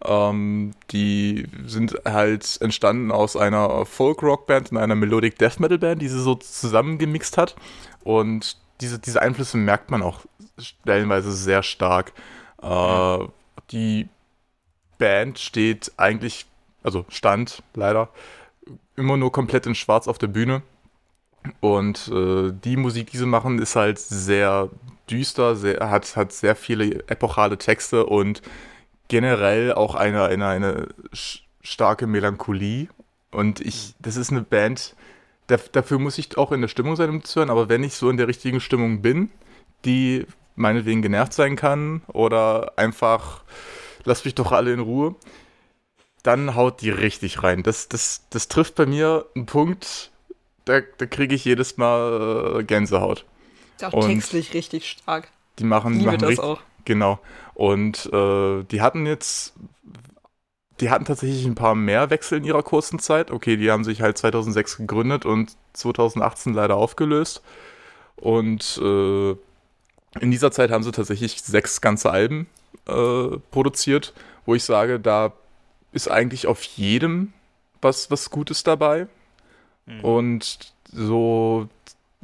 [0.05, 6.21] Ähm, die sind halt entstanden aus einer Folk-Rock-Band und einer Melodic Death Metal-Band, die sie
[6.21, 7.55] so zusammengemixt hat.
[8.03, 10.21] Und diese, diese Einflüsse merkt man auch
[10.57, 12.13] stellenweise sehr stark.
[12.61, 13.19] Äh,
[13.71, 14.09] die
[14.97, 16.45] Band steht eigentlich,
[16.83, 18.09] also stand leider,
[18.95, 20.61] immer nur komplett in Schwarz auf der Bühne.
[21.59, 24.69] Und äh, die Musik, die sie machen, ist halt sehr
[25.09, 28.41] düster, sehr, hat, hat sehr viele epochale Texte und
[29.11, 30.87] generell auch eine, eine, eine
[31.61, 32.87] starke Melancholie.
[33.29, 34.95] Und ich, das ist eine Band,
[35.47, 38.09] dafür muss ich auch in der Stimmung sein, um zu hören, aber wenn ich so
[38.09, 39.29] in der richtigen Stimmung bin,
[39.83, 43.43] die meinetwegen genervt sein kann oder einfach
[44.05, 45.15] lasst mich doch alle in Ruhe,
[46.23, 47.63] dann haut die richtig rein.
[47.63, 50.11] Das, das, das trifft bei mir einen Punkt,
[50.63, 53.25] da, da kriege ich jedes Mal äh, Gänsehaut.
[53.75, 55.27] Ist auch Und textlich richtig stark.
[55.59, 56.61] Die machen, Liebe machen das richtig, auch.
[56.85, 57.19] Genau.
[57.53, 59.53] Und äh, die hatten jetzt,
[60.79, 63.31] die hatten tatsächlich ein paar mehr Wechsel in ihrer kurzen Zeit.
[63.31, 67.41] Okay, die haben sich halt 2006 gegründet und 2018 leider aufgelöst.
[68.15, 69.31] Und äh,
[70.19, 72.47] in dieser Zeit haben sie tatsächlich sechs ganze Alben
[72.87, 74.13] äh, produziert,
[74.45, 75.33] wo ich sage, da
[75.91, 77.33] ist eigentlich auf jedem
[77.81, 79.07] was, was Gutes dabei.
[79.85, 79.99] Mhm.
[80.01, 81.67] Und so,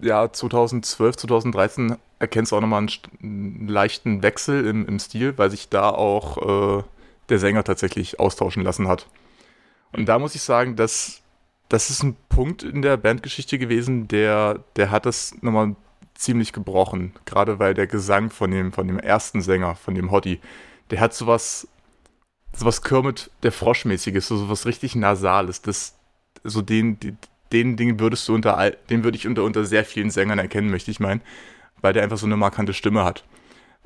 [0.01, 5.49] ja, 2012, 2013 erkennst du auch nochmal einen, einen, leichten Wechsel im, im Stil, weil
[5.49, 6.83] sich da auch äh,
[7.29, 9.07] der Sänger tatsächlich austauschen lassen hat.
[9.91, 11.21] Und da muss ich sagen, dass
[11.69, 15.75] das ist ein Punkt in der Bandgeschichte gewesen, der, der hat das nochmal
[16.15, 17.13] ziemlich gebrochen.
[17.25, 20.39] Gerade weil der Gesang von dem, von dem ersten Sänger, von dem Hottie,
[20.91, 21.67] der hat sowas,
[22.55, 25.61] sowas Kermit der Froschmäßiges, so sowas richtig Nasales.
[25.61, 25.95] Das,
[26.43, 27.17] so den, den,
[27.51, 30.91] den Ding würdest du unter, den würde ich unter, unter sehr vielen Sängern erkennen, möchte
[30.91, 31.21] ich meinen
[31.81, 33.23] weil der einfach so eine markante Stimme hat.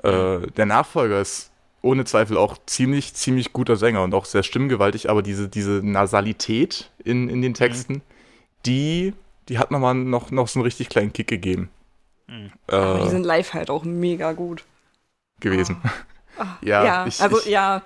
[0.04, 1.52] Äh, der Nachfolger ist
[1.82, 6.92] ohne Zweifel auch ziemlich, ziemlich guter Sänger und auch sehr stimmgewaltig, aber diese, diese Nasalität
[7.04, 8.02] in, in den Texten, mhm.
[8.66, 9.14] die,
[9.50, 11.70] die hat nochmal noch, noch so einen richtig kleinen Kick gegeben.
[12.28, 12.52] Mhm.
[12.68, 14.64] Äh, aber die sind live halt auch mega gut.
[15.40, 15.78] Gewesen.
[15.84, 15.90] Oh.
[16.40, 17.82] Oh, ja, ja ich, also ich, ja,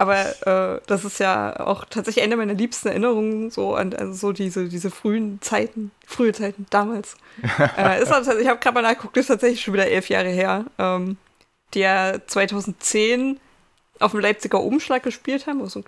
[0.00, 4.32] aber äh, das ist ja auch tatsächlich eine meiner liebsten Erinnerungen, so an also so
[4.32, 7.16] diese, diese frühen Zeiten, frühe Zeiten damals.
[7.76, 10.66] äh, ist also, ich habe gerade mal nachgeguckt, ist tatsächlich schon wieder elf Jahre her.
[10.78, 11.16] Ähm,
[11.74, 13.40] die ja 2010
[13.98, 15.60] auf dem Leipziger Umschlag gespielt haben.
[15.62, 15.82] Also,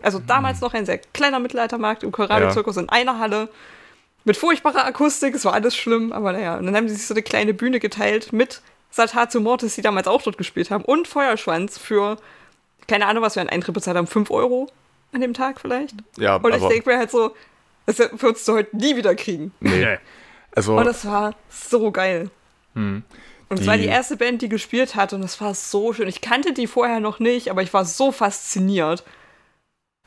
[0.00, 0.26] also mhm.
[0.26, 2.82] damals noch ein sehr kleiner Mittelaltermarkt im Korabi-Zirkus ja.
[2.82, 3.50] in einer Halle.
[4.24, 6.56] Mit furchtbarer Akustik, es war alles schlimm, aber naja.
[6.56, 10.08] Und dann haben sie sich so eine kleine Bühne geteilt mit Saltatio Mortis, die damals
[10.08, 12.16] auch dort gespielt haben, und Feuerschwanz für
[12.90, 14.68] keine Ahnung, was wir an Eintritt bezahlt haben, 5 Euro
[15.12, 15.94] an dem Tag vielleicht.
[16.16, 17.34] Ja, Und ich denke mir halt so,
[17.86, 19.52] das würdest du heute nie wieder kriegen.
[19.60, 19.98] Nee.
[20.52, 22.30] Also, und das war so geil.
[22.74, 23.04] Hm.
[23.48, 26.08] Und es war die erste Band, die gespielt hat und es war so schön.
[26.08, 29.04] Ich kannte die vorher noch nicht, aber ich war so fasziniert.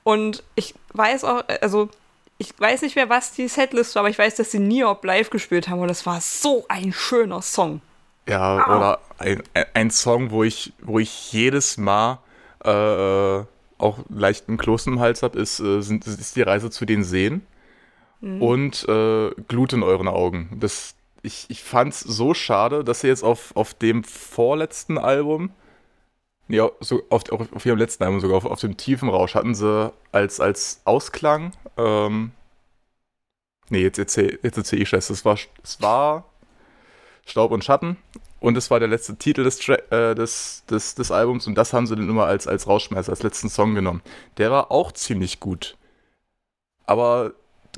[0.04, 1.90] Und ich weiß auch, also
[2.38, 5.30] ich weiß nicht mehr, was die Setlist war, aber ich weiß, dass sie Niop live
[5.30, 7.82] gespielt haben und es war so ein schöner Song.
[8.28, 8.78] Ja, ah.
[8.78, 9.44] oder ein,
[9.74, 12.20] ein Song, wo ich, wo ich jedes Mal
[12.64, 13.46] äh,
[13.78, 17.04] auch leicht ein Kloß im Hals habe, ist, äh, sind, ist die Reise zu den
[17.04, 17.46] Seen
[18.22, 18.42] mhm.
[18.42, 20.58] und äh, Glut in euren Augen.
[20.60, 25.52] Das, ich ich fand es so schade, dass sie jetzt auf, auf dem vorletzten Album,
[26.48, 29.92] nee, so auf, auf, ihrem letzten Album sogar, auf, auf dem tiefen Rausch, hatten sie
[30.12, 32.32] als, als Ausklang, ähm,
[33.70, 36.26] nee, jetzt erzähle jetzt erzähl ich das, es war, es war
[37.26, 37.98] Staub und Schatten.
[38.44, 41.88] Und es war der letzte Titel des, äh, des, des, des Albums und das haben
[41.88, 44.02] sie dann immer als, als Rausschmeißer, als letzten Song genommen.
[44.38, 45.78] Der war auch ziemlich gut.
[46.86, 47.32] Aber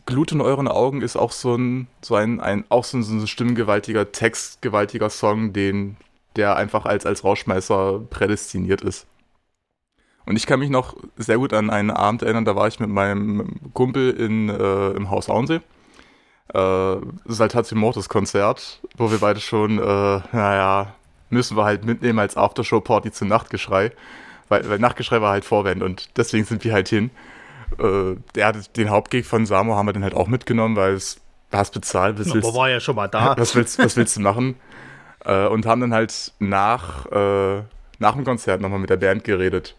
[0.07, 4.11] Glut in euren Augen ist auch so ein, so ein, ein auch so ein stimmgewaltiger,
[4.11, 5.97] textgewaltiger Song, den,
[6.35, 9.05] der einfach als, als Rauschmeißer prädestiniert ist.
[10.25, 12.89] Und ich kann mich noch sehr gut an einen Abend erinnern, da war ich mit
[12.89, 15.61] meinem Kumpel in, äh, im Haus Auensee.
[16.53, 20.93] Äh, Saltatio Mortis Konzert, wo wir beide schon, äh, naja,
[21.29, 23.91] müssen wir halt mitnehmen als Aftershow-Party zu Nachtgeschrei.
[24.47, 27.09] Weil, weil Nachtgeschrei war halt Vorwand und deswegen sind wir halt hin.
[27.79, 31.19] Äh, der hat den Hauptgeg von Samo haben wir dann halt auch mitgenommen, weil es
[31.51, 32.19] hast bezahlt.
[32.19, 33.35] Was willst, war ja schon mal da.
[33.37, 34.55] Was willst, was willst du machen?
[35.23, 37.61] Äh, und haben dann halt nach, äh,
[37.99, 39.75] nach dem Konzert nochmal mit der Band geredet.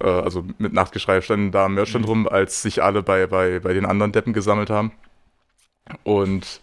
[0.00, 2.08] Äh, also mit Nachtgeschrei standen da mehr schon mhm.
[2.08, 4.92] rum, als sich alle bei, bei, bei den anderen Deppen gesammelt haben.
[6.04, 6.60] Und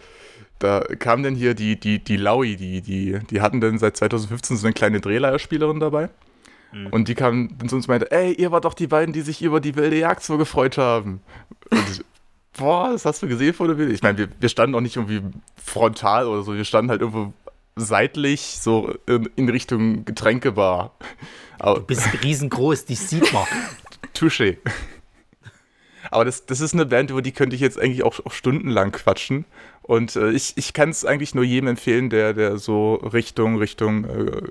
[0.59, 4.57] da kam dann hier die, die, die Laui, die, die, die hatten dann seit 2015
[4.57, 6.09] so eine kleine Drehleierspielerin dabei.
[6.71, 6.87] Mhm.
[6.87, 9.21] Und die kam dann zu uns und meinte, ey, ihr wart doch die beiden, die
[9.21, 11.21] sich über die wilde Jagd so gefreut haben.
[11.69, 12.05] Und
[12.57, 13.93] boah, das hast du gesehen vor der Wilde?
[13.93, 15.21] Ich meine, wir, wir standen auch nicht irgendwie
[15.61, 17.33] frontal oder so, wir standen halt irgendwo
[17.75, 20.95] seitlich, so in, in Richtung Getränkebar.
[21.59, 23.45] Du bist riesengroß, dich sieht man.
[24.15, 24.57] Touché.
[26.15, 28.93] Aber das, das ist eine Band, über die könnte ich jetzt eigentlich auch, auch stundenlang
[28.93, 29.43] quatschen.
[29.81, 34.05] Und äh, ich, ich kann es eigentlich nur jedem empfehlen, der, der so Richtung, Richtung
[34.05, 34.41] äh,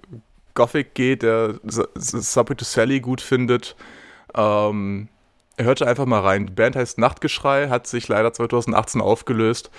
[0.52, 3.76] Gothic geht, der Subway to Sally gut findet.
[4.34, 5.08] Ähm,
[5.56, 6.48] hörte einfach mal rein.
[6.48, 9.70] Die Band heißt Nachtgeschrei, hat sich leider 2018 aufgelöst,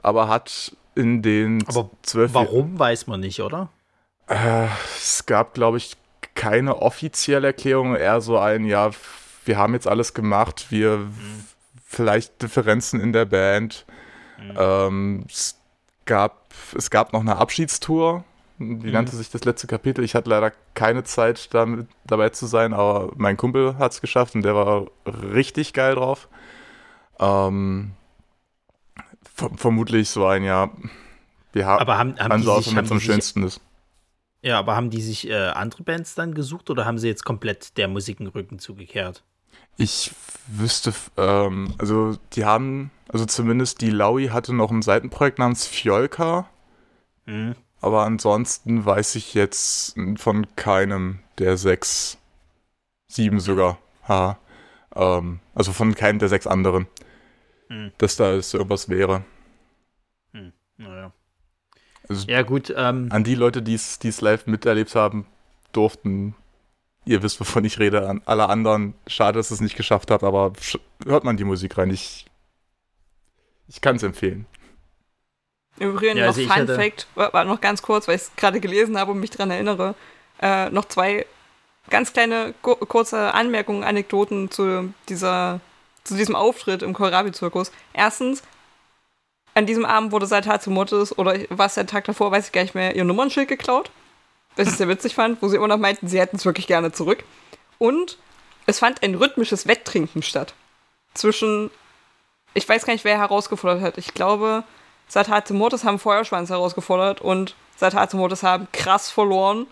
[0.00, 2.34] aber hat in den aber zwölf.
[2.34, 3.68] Warum weiß man nicht, oder?
[4.28, 5.96] Äh, es gab, glaube ich,
[6.36, 8.92] keine offizielle Erklärung, eher so ein, ja,
[9.44, 11.44] wir haben jetzt alles gemacht, wir mhm.
[11.84, 13.86] vielleicht Differenzen in der Band.
[14.38, 14.56] Mhm.
[14.58, 15.58] Ähm, es,
[16.04, 18.24] gab, es gab noch eine Abschiedstour,
[18.58, 18.92] die mhm.
[18.92, 20.04] nannte sich das letzte Kapitel.
[20.04, 24.34] Ich hatte leider keine Zeit, damit, dabei zu sein, aber mein Kumpel hat es geschafft
[24.34, 26.28] und der war richtig geil drauf.
[27.18, 27.92] Ähm,
[29.34, 30.70] vermutlich so ein Jahr.
[31.52, 33.60] Wir haben, aber haben, haben die so sich, haben am schönsten ist.
[34.42, 37.76] Ja, aber haben die sich äh, andere Bands dann gesucht oder haben sie jetzt komplett
[37.76, 39.22] der Musik den Rücken zugekehrt?
[39.76, 40.12] Ich
[40.46, 46.48] wüsste, ähm, also die haben, also zumindest die Laui hatte noch ein Seitenprojekt namens Fjolka.
[47.26, 47.54] Mhm.
[47.80, 52.16] Aber ansonsten weiß ich jetzt von keinem der sechs,
[53.08, 54.38] sieben sogar, ha,
[54.94, 56.86] ähm, also von keinem der sechs anderen,
[57.68, 57.92] hm.
[57.98, 59.24] dass da irgendwas wäre.
[60.32, 60.52] Hm.
[60.76, 61.12] Naja.
[62.08, 62.72] Also ja, gut.
[62.76, 65.26] Ähm, an die Leute, die es live miterlebt haben,
[65.72, 66.36] durften,
[67.04, 70.22] ihr wisst, wovon ich rede, an alle anderen, schade, dass ihr es nicht geschafft habt,
[70.22, 70.52] aber
[71.04, 71.90] hört man die Musik rein.
[71.90, 72.26] Ich,
[73.68, 74.46] ich kann es empfehlen.
[75.78, 78.98] Übrigens ja, also noch Fun Fact, war, noch ganz kurz, weil ich es gerade gelesen
[78.98, 79.94] habe und mich daran erinnere,
[80.40, 81.26] äh, noch zwei
[81.90, 85.60] ganz kleine kurze Anmerkungen, Anekdoten zu dieser
[86.04, 87.70] zu diesem Auftritt im Kohlrabi-Zirkus.
[87.92, 88.42] Erstens,
[89.54, 92.74] an diesem Abend wurde seit Hatsumotos oder was der Tag davor, weiß ich gar nicht
[92.74, 93.90] mehr, ihr Nummernschild geklaut.
[94.56, 96.92] Was ich sehr witzig fand, wo sie immer noch meinten, sie hätten es wirklich gerne
[96.92, 97.24] zurück.
[97.78, 98.18] Und
[98.66, 100.54] es fand ein rhythmisches Wetttrinken statt.
[101.14, 101.70] Zwischen,
[102.54, 103.98] ich weiß gar nicht, wer herausgefordert hat.
[103.98, 104.64] Ich glaube,
[105.08, 109.66] Satate Mortis haben Feuerschwanz herausgefordert und Satate Mortis haben krass verloren.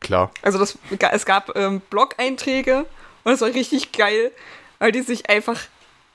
[0.00, 0.30] Klar.
[0.42, 0.78] Also das,
[1.12, 2.86] es gab ähm, Blog-Einträge
[3.24, 4.32] und es war richtig geil,
[4.78, 5.60] weil die sich einfach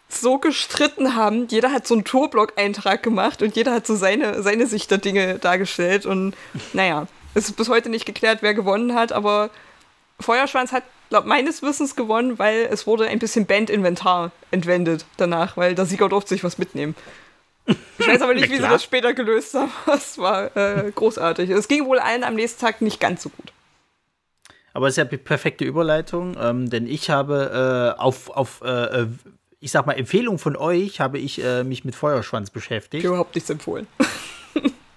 [0.09, 1.47] so gestritten haben.
[1.47, 5.39] Jeder hat so einen Tourblog-Eintrag gemacht und jeder hat so seine, seine Sicht der Dinge
[5.39, 6.05] dargestellt.
[6.05, 6.35] Und
[6.73, 7.07] naja,
[7.38, 9.52] es ist bis heute nicht geklärt, wer gewonnen hat, aber
[10.19, 15.76] Feuerschwanz hat glaub, meines Wissens gewonnen, weil es wurde ein bisschen Bandinventar entwendet danach, weil
[15.76, 16.95] der Sieger durfte sich was mitnehmen.
[18.00, 19.71] Ich weiß aber nicht, wie sie das später gelöst haben.
[19.86, 21.52] Das war äh, großartig.
[21.52, 23.54] Es ging wohl allen am nächsten Tag nicht ganz so gut.
[24.73, 29.02] Aber es ist ja die perfekte Überleitung, ähm, denn ich habe äh, auf, auf äh,
[29.02, 29.08] äh
[29.60, 33.04] ich sag mal, Empfehlung von euch, habe ich äh, mich mit Feuerschwanz beschäftigt.
[33.04, 33.88] Ich überhaupt nichts empfohlen.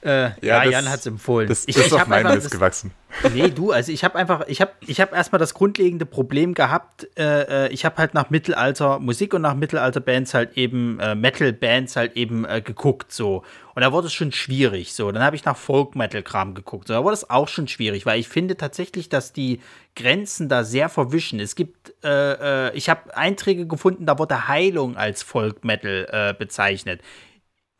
[0.02, 1.48] Äh, ja, ja das, Jan hat es empfohlen.
[1.48, 2.92] Das, das ich, ist auf meinem Mist gewachsen.
[3.34, 7.08] Nee, du, also ich habe einfach, ich habe ich hab erstmal das grundlegende Problem gehabt,
[7.18, 11.14] äh, äh ich habe halt nach Mittelalter Musik und nach Mittelalter Bands halt eben, äh,
[11.14, 13.42] Metal Bands halt eben äh, geguckt, so.
[13.74, 15.10] Und da wurde es schon schwierig, so.
[15.10, 16.94] Dann habe ich nach Folk Metal Kram geguckt, so.
[16.94, 19.60] Da wurde es auch schon schwierig, weil ich finde tatsächlich, dass die
[19.96, 21.40] Grenzen da sehr verwischen.
[21.40, 27.00] Es gibt, äh, ich habe Einträge gefunden, da wurde Heilung als Folk Metal bezeichnet.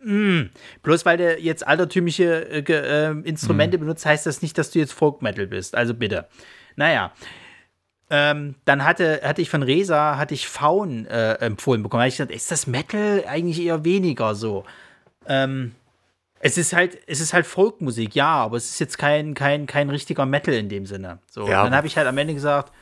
[0.02, 0.50] Mm.
[0.82, 3.80] Bloß weil du jetzt altertümliche äh, äh, Instrumente mm.
[3.80, 5.74] benutzt, heißt das nicht, dass du jetzt Folk Metal bist.
[5.74, 6.26] Also bitte.
[6.76, 7.12] Naja.
[8.12, 12.00] Ähm, dann hatte, hatte ich von Resa hatte ich Faun äh, empfohlen bekommen.
[12.02, 14.64] Da ich gesagt, ist das Metal eigentlich eher weniger so?
[15.26, 15.72] Ähm,
[16.40, 19.90] Es ist halt, es ist halt Folkmusik, ja, aber es ist jetzt kein, kein, kein
[19.90, 21.18] richtiger Metal in dem Sinne.
[21.30, 21.62] So, Ja.
[21.64, 22.72] dann habe ich halt am Ende gesagt,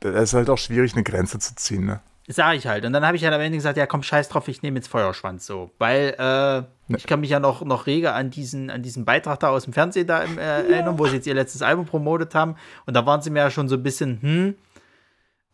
[0.00, 2.00] Da ist halt auch schwierig, eine Grenze zu ziehen, ne?
[2.26, 2.84] Sag ich halt.
[2.84, 4.88] Und dann habe ich halt am Ende gesagt, ja komm, scheiß drauf, ich nehme jetzt
[4.88, 5.70] Feuerschwanz so.
[5.78, 9.50] Weil äh, ich kann mich ja noch, noch rege an diesen, an diesen Beitrag da
[9.50, 12.56] aus dem Fernsehen da im, äh, erinnern, wo sie jetzt ihr letztes Album promotet haben.
[12.86, 14.54] Und da waren sie mir ja schon so ein bisschen, hm.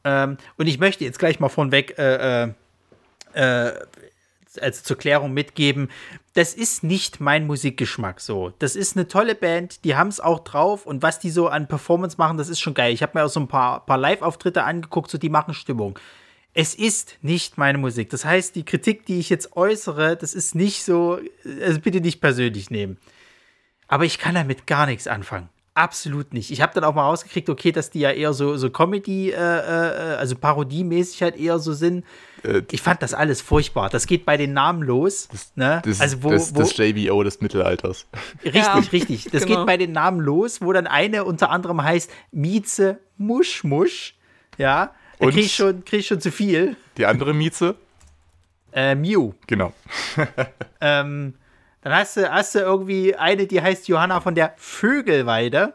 [0.02, 2.52] Ähm, und ich möchte jetzt gleich mal vornweg äh, äh,
[3.34, 3.72] äh,
[4.60, 5.90] also zur Klärung mitgeben,
[6.34, 8.52] das ist nicht mein Musikgeschmack so.
[8.58, 11.68] Das ist eine tolle Band, die haben es auch drauf und was die so an
[11.68, 12.92] Performance machen, das ist schon geil.
[12.92, 15.98] Ich habe mir auch so ein paar, paar Live-Auftritte angeguckt, so die machen Stimmung.
[16.52, 18.10] Es ist nicht meine Musik.
[18.10, 21.20] Das heißt, die Kritik, die ich jetzt äußere, das ist nicht so,
[21.62, 22.98] also bitte nicht persönlich nehmen.
[23.86, 25.48] Aber ich kann damit gar nichts anfangen.
[25.74, 26.50] Absolut nicht.
[26.50, 29.34] Ich habe dann auch mal rausgekriegt, okay, dass die ja eher so, so Comedy, äh,
[29.36, 32.04] äh, also parodiemäßig halt eher so sind.
[32.42, 33.88] Äh, Ich fand das alles furchtbar.
[33.88, 35.28] Das geht bei den Namen los.
[35.54, 35.80] ne?
[35.84, 38.06] Das, also wo, das, wo, das JBO des Mittelalters.
[38.44, 39.28] richtig, Ja, richtig.
[39.30, 39.58] Das genau.
[39.60, 44.16] geht bei den Namen los, wo dann eine unter anderem heißt Mieze Muschmusch.
[44.58, 45.32] Ja, Und?
[45.32, 46.76] krieg ich schon, krieg ich schon zu viel.
[46.96, 47.76] Die andere Mieze?
[48.72, 49.32] Äh, Mew.
[49.46, 49.72] Genau.
[50.82, 51.34] Ähm,
[51.82, 55.74] dann hast du, hast du irgendwie eine, die heißt Johanna von der Vögelweide.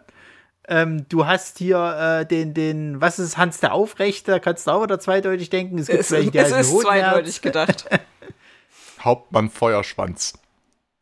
[0.68, 4.40] Ähm, du hast hier äh, den, den, was ist Hans der Aufrechte?
[4.40, 5.78] Kannst du auch wieder zweideutig denken.
[5.78, 6.82] Es gibt Es, welche, die es ist Hohenherz.
[6.84, 7.86] zweideutig gedacht.
[9.00, 10.34] Hauptmann Feuerschwanz.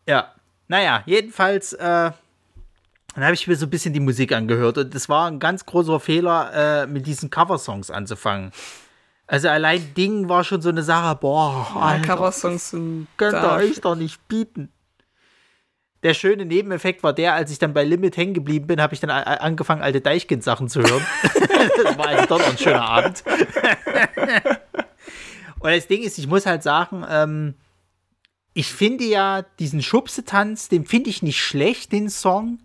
[0.06, 0.34] Ja,
[0.68, 2.12] naja, jedenfalls, äh,
[3.16, 5.66] dann habe ich mir so ein bisschen die Musik angehört und das war ein ganz
[5.66, 8.52] großer Fehler, äh, mit diesen Coversongs anzufangen.
[9.28, 13.08] Also allein Ding war schon so eine Sache, boah, Ja, Alter, Coversongs sind.
[13.18, 14.70] könnt ihr euch doch nicht bieten.
[16.04, 19.00] Der schöne Nebeneffekt war der, als ich dann bei Limit hängen geblieben bin, habe ich
[19.00, 21.06] dann angefangen, alte Deichkind-Sachen zu hören.
[21.84, 23.24] das war also doch noch ein schöner Abend.
[25.60, 27.54] Und das Ding ist, ich muss halt sagen, ähm,
[28.54, 32.60] ich finde ja diesen Schubsetanz, den finde ich nicht schlecht, den Song,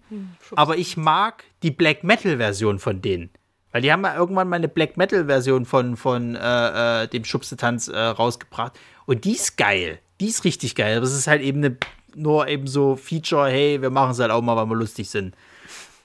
[0.55, 3.31] aber ich mag die Black Metal-Version von denen.
[3.73, 7.89] Weil die haben ja irgendwann mal eine Black Metal-Version von, von äh, äh, dem Schubsetanz
[7.89, 8.79] äh, rausgebracht.
[9.07, 9.99] Und die ist geil.
[10.21, 10.97] Die ist richtig geil.
[10.97, 11.77] Aber es ist halt eben eine,
[12.15, 15.35] nur eben so Feature, hey, wir machen es halt auch mal, weil wir lustig sind.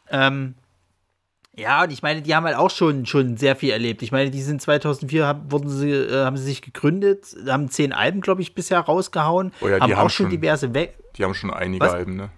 [0.09, 0.55] Ähm,
[1.55, 4.01] ja, und ich meine, die haben halt auch schon, schon sehr viel erlebt.
[4.01, 7.93] Ich meine, die sind 2004, haben, wurden sie, äh, haben sie sich gegründet, haben zehn
[7.93, 9.51] Alben, glaube ich, bisher rausgehauen.
[9.61, 11.93] Oh ja, die haben auch haben schon schon- diverse We Die haben schon einige Was?
[11.93, 12.29] Alben, ne?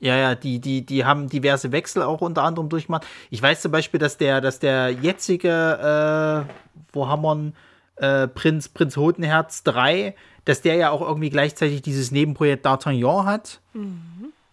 [0.00, 3.06] ja, ja, die, die, die haben diverse Wechsel auch unter anderem durchgemacht.
[3.30, 6.52] Ich weiß zum Beispiel, dass der, dass der jetzige, äh,
[6.92, 7.54] wo haben wir ihn,
[7.96, 13.60] äh, Prinz, Prinz Hotenherz 3, dass der ja auch irgendwie gleichzeitig dieses Nebenprojekt D'Artagnan hat.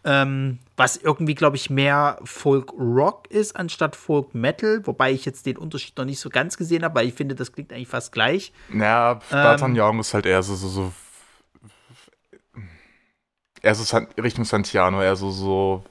[0.03, 5.95] Ähm, was irgendwie, glaube ich, mehr Folk-Rock ist anstatt Folk-Metal, wobei ich jetzt den Unterschied
[5.97, 8.51] noch nicht so ganz gesehen habe, weil ich finde, das klingt eigentlich fast gleich.
[8.69, 9.37] Naja, Ähm.
[9.37, 10.91] D'Artagnan ist halt eher so, so, so
[13.61, 15.83] eher so San Richtung Santiano, eher so, so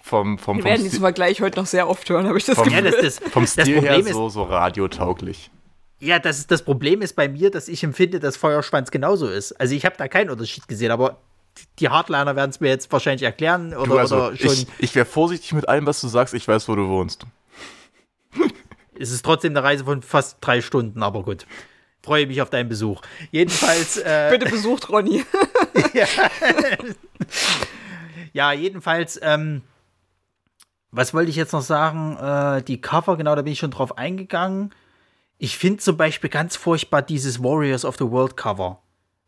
[0.00, 2.68] vom, vom, Wir werden diesen Vergleich heute noch sehr oft hören, habe ich das Vom-
[2.68, 3.00] Ja, Gefühl.
[3.02, 5.50] das, das, vom das Stil her Problem ist, so, so radiotauglich.
[5.98, 9.52] Ja, das, ist- das Problem ist bei mir, dass ich empfinde, dass Feuerschwanz genauso ist.
[9.52, 11.18] Also ich habe da keinen Unterschied gesehen, aber
[11.78, 14.52] die Hardliner werden es mir jetzt wahrscheinlich erklären oder, Du, also, oder schon.
[14.52, 16.34] ich, ich wäre vorsichtig mit allem, was du sagst.
[16.34, 17.26] Ich weiß, wo du wohnst.
[18.98, 21.46] es ist trotzdem eine Reise von fast drei Stunden, aber gut.
[22.02, 23.02] Freue mich auf deinen Besuch.
[23.32, 25.24] Jedenfalls, äh, Bitte besucht Ronny.
[28.32, 29.62] ja, jedenfalls, ähm,
[30.92, 32.16] was wollte ich jetzt noch sagen?
[32.16, 34.72] Äh, die Cover, genau, da bin ich schon drauf eingegangen.
[35.38, 38.80] Ich finde zum Beispiel ganz furchtbar dieses Warriors of the World Cover.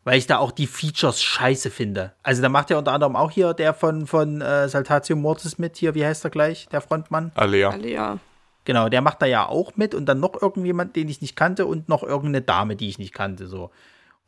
[0.04, 2.12] Weil ich da auch die Features scheiße finde.
[2.22, 5.76] Also da macht ja unter anderem auch hier der von, von äh, Saltatio Mortis mit,
[5.76, 7.32] hier, wie heißt er gleich, der Frontmann?
[7.34, 7.70] Alea.
[7.70, 8.18] Alle ja.
[8.64, 11.66] Genau, der macht da ja auch mit und dann noch irgendjemand, den ich nicht kannte
[11.66, 13.70] und noch irgendeine Dame, die ich nicht kannte, so.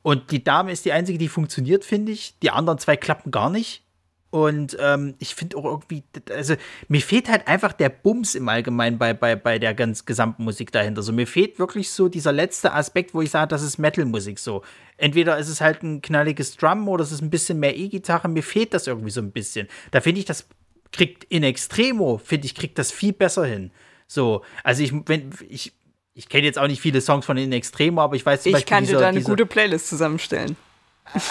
[0.02, 2.38] Und die Dame ist die einzige, die funktioniert, finde ich.
[2.38, 3.84] Die anderen zwei klappen gar nicht.
[4.30, 6.54] Und ähm, ich finde auch irgendwie, also
[6.86, 10.70] mir fehlt halt einfach der Bums im Allgemeinen bei, bei, bei der ganz gesamten Musik
[10.70, 11.02] dahinter.
[11.02, 14.62] So, mir fehlt wirklich so dieser letzte Aspekt, wo ich sage, das ist Metal-Musik so.
[14.96, 18.28] Entweder ist es halt ein knalliges Drum oder es ist ein bisschen mehr E-Gitarre.
[18.28, 19.66] Mir fehlt das irgendwie so ein bisschen.
[19.90, 20.46] Da finde ich, das
[20.92, 23.72] kriegt in Extremo, finde ich, kriegt das viel besser hin.
[24.06, 25.72] So, also ich, wenn, ich,
[26.14, 28.54] ich kenne jetzt auch nicht viele Songs von In Extremo, aber ich weiß zum Ich
[28.54, 30.56] Beispiel kann dir da eine gute Playlist zusammenstellen.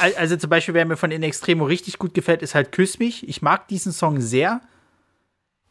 [0.02, 3.00] Al- Also zum Beispiel, wer mir von In Extremo richtig gut gefällt, ist halt Küss
[3.00, 3.28] mich.
[3.28, 4.62] Ich mag diesen Song sehr.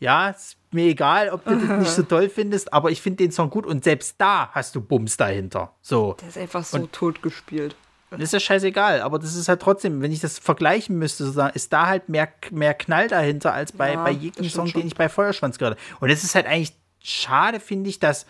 [0.00, 3.32] Ja, ist mir egal, ob du das nicht so toll findest, aber ich finde den
[3.32, 5.74] Song gut und selbst da hast du Bums dahinter.
[5.82, 6.14] So.
[6.20, 7.74] Der ist einfach so tot gespielt.
[8.10, 11.72] Das ist ja scheißegal, aber das ist halt trotzdem, wenn ich das vergleichen müsste, ist
[11.74, 14.80] da halt mehr, mehr Knall dahinter als bei, Ja, bei jedem Song, schon.
[14.80, 15.96] den ich bei Feuerschwanz gehört habe.
[16.00, 18.24] Und es ist halt eigentlich schade, finde ich, dass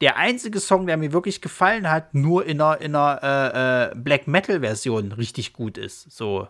[0.00, 3.94] der einzige Song, der mir wirklich gefallen hat, nur in einer, in einer äh, äh,
[3.94, 6.10] Black Metal-Version richtig gut ist.
[6.10, 6.48] So.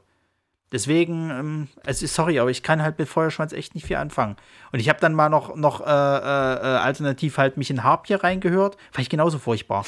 [0.73, 4.37] Deswegen, ähm, also sorry, aber ich kann halt mit Feuerschwanz echt nicht viel anfangen.
[4.73, 8.25] Und ich habe dann mal noch, noch äh, äh, äh alternativ halt mich in Harpier
[8.25, 8.77] reingehört.
[8.91, 9.87] Fand ich genauso furchtbar.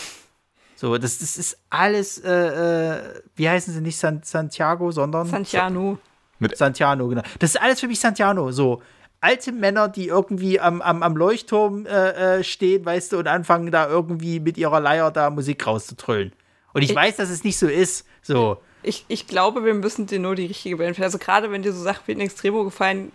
[0.76, 5.98] So, das, das ist alles, äh, äh, wie heißen sie nicht San Santiago, sondern Santiano.
[6.38, 7.22] Mit Santiano, genau.
[7.40, 8.52] Das ist alles für mich Santiano.
[8.52, 8.80] So
[9.20, 13.70] alte Männer, die irgendwie am, am, am Leuchtturm äh, äh, stehen, weißt du, und anfangen
[13.70, 16.32] da irgendwie mit ihrer Leier da Musik rauszutrüllen.
[16.72, 18.06] Und ich, ich weiß, dass es nicht so ist.
[18.22, 18.58] So.
[18.82, 21.04] Ich, ich glaube, wir müssen dir nur die richtige Band finden.
[21.04, 23.10] Also gerade wenn dir so Sachen wie in Extremo gefallen,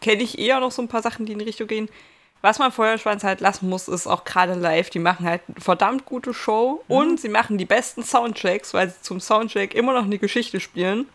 [0.00, 1.88] kenne ich eher noch so ein paar Sachen, die in die Richtung gehen.
[2.42, 6.04] Was man Feuerschwanz halt lassen muss, ist auch gerade live, die machen halt eine verdammt
[6.04, 6.94] gute Show mhm.
[6.94, 11.06] und sie machen die besten Soundtracks, weil sie zum Soundtrack immer noch eine Geschichte spielen.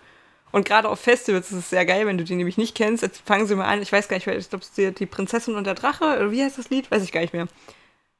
[0.51, 3.03] Und gerade auf Festivals ist es sehr geil, wenn du die nämlich nicht kennst.
[3.03, 5.55] Jetzt fangen sie mal an, ich weiß gar nicht, ich glaube, es ist die Prinzessin
[5.55, 6.91] und der Drache, oder wie heißt das Lied?
[6.91, 7.47] Weiß ich gar nicht mehr.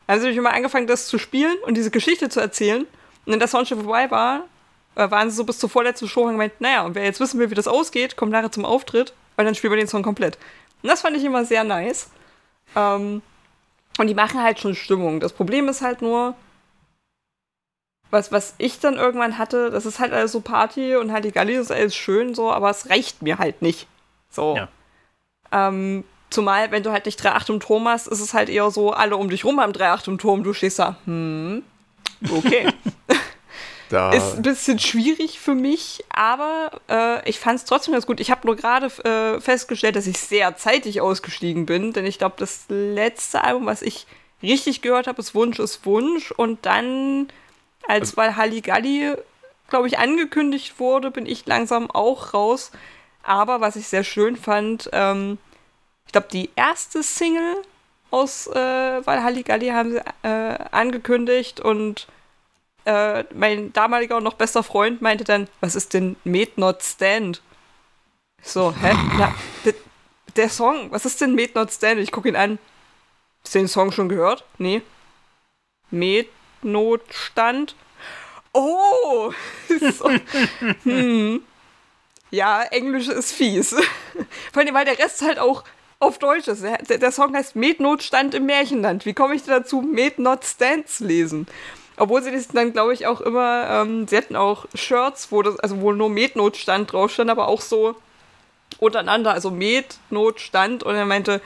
[0.07, 2.81] Da haben sie nämlich mal angefangen, das zu spielen und diese Geschichte zu erzählen.
[3.25, 4.45] Und wenn das Soundtrack vorbei war,
[4.95, 7.39] äh, waren sie so bis zur vorletzten Show und gemeint, naja, und wer jetzt wissen
[7.39, 10.37] will, wie das ausgeht, kommt nachher zum Auftritt, weil dann spielen wir den Song komplett.
[10.81, 12.09] Und das fand ich immer sehr nice.
[12.75, 13.21] Ähm,
[13.97, 15.19] und die machen halt schon Stimmung.
[15.19, 16.35] Das Problem ist halt nur,
[18.11, 21.31] was, was ich dann irgendwann hatte, das ist halt alles so Party und halt die
[21.31, 23.87] Galli ist alles schön so, aber es reicht mir halt nicht.
[24.29, 24.55] So.
[24.55, 24.67] Ja.
[25.51, 28.91] Ähm, zumal, wenn du halt nicht 3-8 im Turm hast, ist es halt eher so,
[28.91, 31.63] alle um dich rum haben 3-8 im Turm, du stehst da, hm,
[32.29, 32.67] okay.
[33.91, 34.11] Da.
[34.13, 38.19] Ist ein bisschen schwierig für mich, aber äh, ich fand es trotzdem ganz gut.
[38.19, 42.35] Ich habe nur gerade äh, festgestellt, dass ich sehr zeitig ausgestiegen bin, denn ich glaube,
[42.37, 44.07] das letzte Album, was ich
[44.41, 47.27] richtig gehört habe, ist Wunsch ist Wunsch und dann,
[47.87, 49.15] als also, weil Halligalli,
[49.69, 52.71] glaube ich, angekündigt wurde, bin ich langsam auch raus.
[53.23, 55.37] Aber was ich sehr schön fand, ähm,
[56.05, 57.61] ich glaube, die erste Single
[58.11, 62.07] aus äh, weil Halligalli haben sie äh, angekündigt und
[62.85, 67.41] äh, mein damaliger und noch bester Freund meinte dann, was ist denn Made Not Stand?
[68.43, 68.93] So, hä?
[69.17, 69.33] Na,
[70.35, 71.99] der Song, was ist denn Made Not Stand?
[71.99, 72.59] Ich gucke ihn an.
[73.43, 74.43] Hast du den Song schon gehört?
[74.57, 74.81] Nee.
[75.89, 76.27] Med
[76.63, 77.75] Notstand.
[78.53, 79.31] Oh!
[79.91, 80.09] so.
[80.83, 81.41] hm.
[82.31, 83.75] Ja, Englisch ist fies.
[84.53, 85.63] Vor allem, weil der Rest halt auch
[85.99, 86.63] auf Deutsch ist.
[86.63, 89.05] Der, der Song heißt Metnotstand im Märchenland.
[89.05, 91.47] Wie komme ich dazu, Med Not Stands lesen?
[91.97, 95.59] Obwohl sie das dann, glaube ich, auch immer, ähm, sie hatten auch Shirts, wo das,
[95.59, 97.95] also wo nur Metnotstand drauf stand, aber auch so
[98.79, 101.41] untereinander, also Metnotstand und er meinte,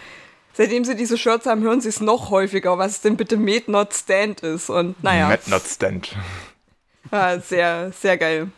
[0.56, 3.94] seitdem sie diese Shirts haben, hören sie es noch häufiger, was denn bitte Met Not
[3.94, 5.28] Stand ist und naja.
[5.28, 6.16] Met Not Stand.
[7.12, 8.50] Ja, sehr, sehr geil.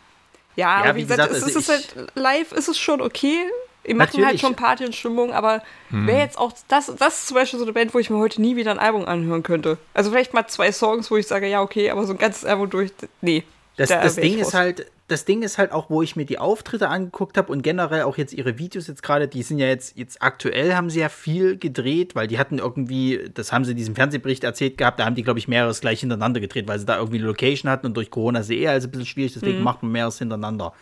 [0.56, 3.44] Ja, ja aber wie, gesagt, gesagt es, also ist halt, live ist es schon okay,
[3.88, 6.08] die machen halt halt schon Party und Stimmung, aber hm.
[6.08, 8.42] wäre jetzt auch, das, das ist zum Beispiel so eine Band, wo ich mir heute
[8.42, 9.78] nie wieder ein Album anhören könnte.
[9.94, 12.70] Also vielleicht mal zwei Songs, wo ich sage, ja, okay, aber so ein ganzes Album
[12.70, 12.92] durch,
[13.22, 13.44] nee.
[13.78, 16.38] Das, da das Ding ist halt, das Ding ist halt auch, wo ich mir die
[16.38, 19.98] Auftritte angeguckt habe und generell auch jetzt ihre Videos jetzt gerade, die sind ja jetzt,
[19.98, 23.78] jetzt aktuell haben sie ja viel gedreht, weil die hatten irgendwie, das haben sie in
[23.78, 26.86] diesem Fernsehbericht erzählt gehabt, da haben die, glaube ich, mehreres gleich hintereinander gedreht, weil sie
[26.86, 29.60] da irgendwie eine Location hatten und durch Corona ist eh also ein bisschen schwierig, deswegen
[29.60, 29.64] mhm.
[29.64, 30.74] macht man mehreres hintereinander.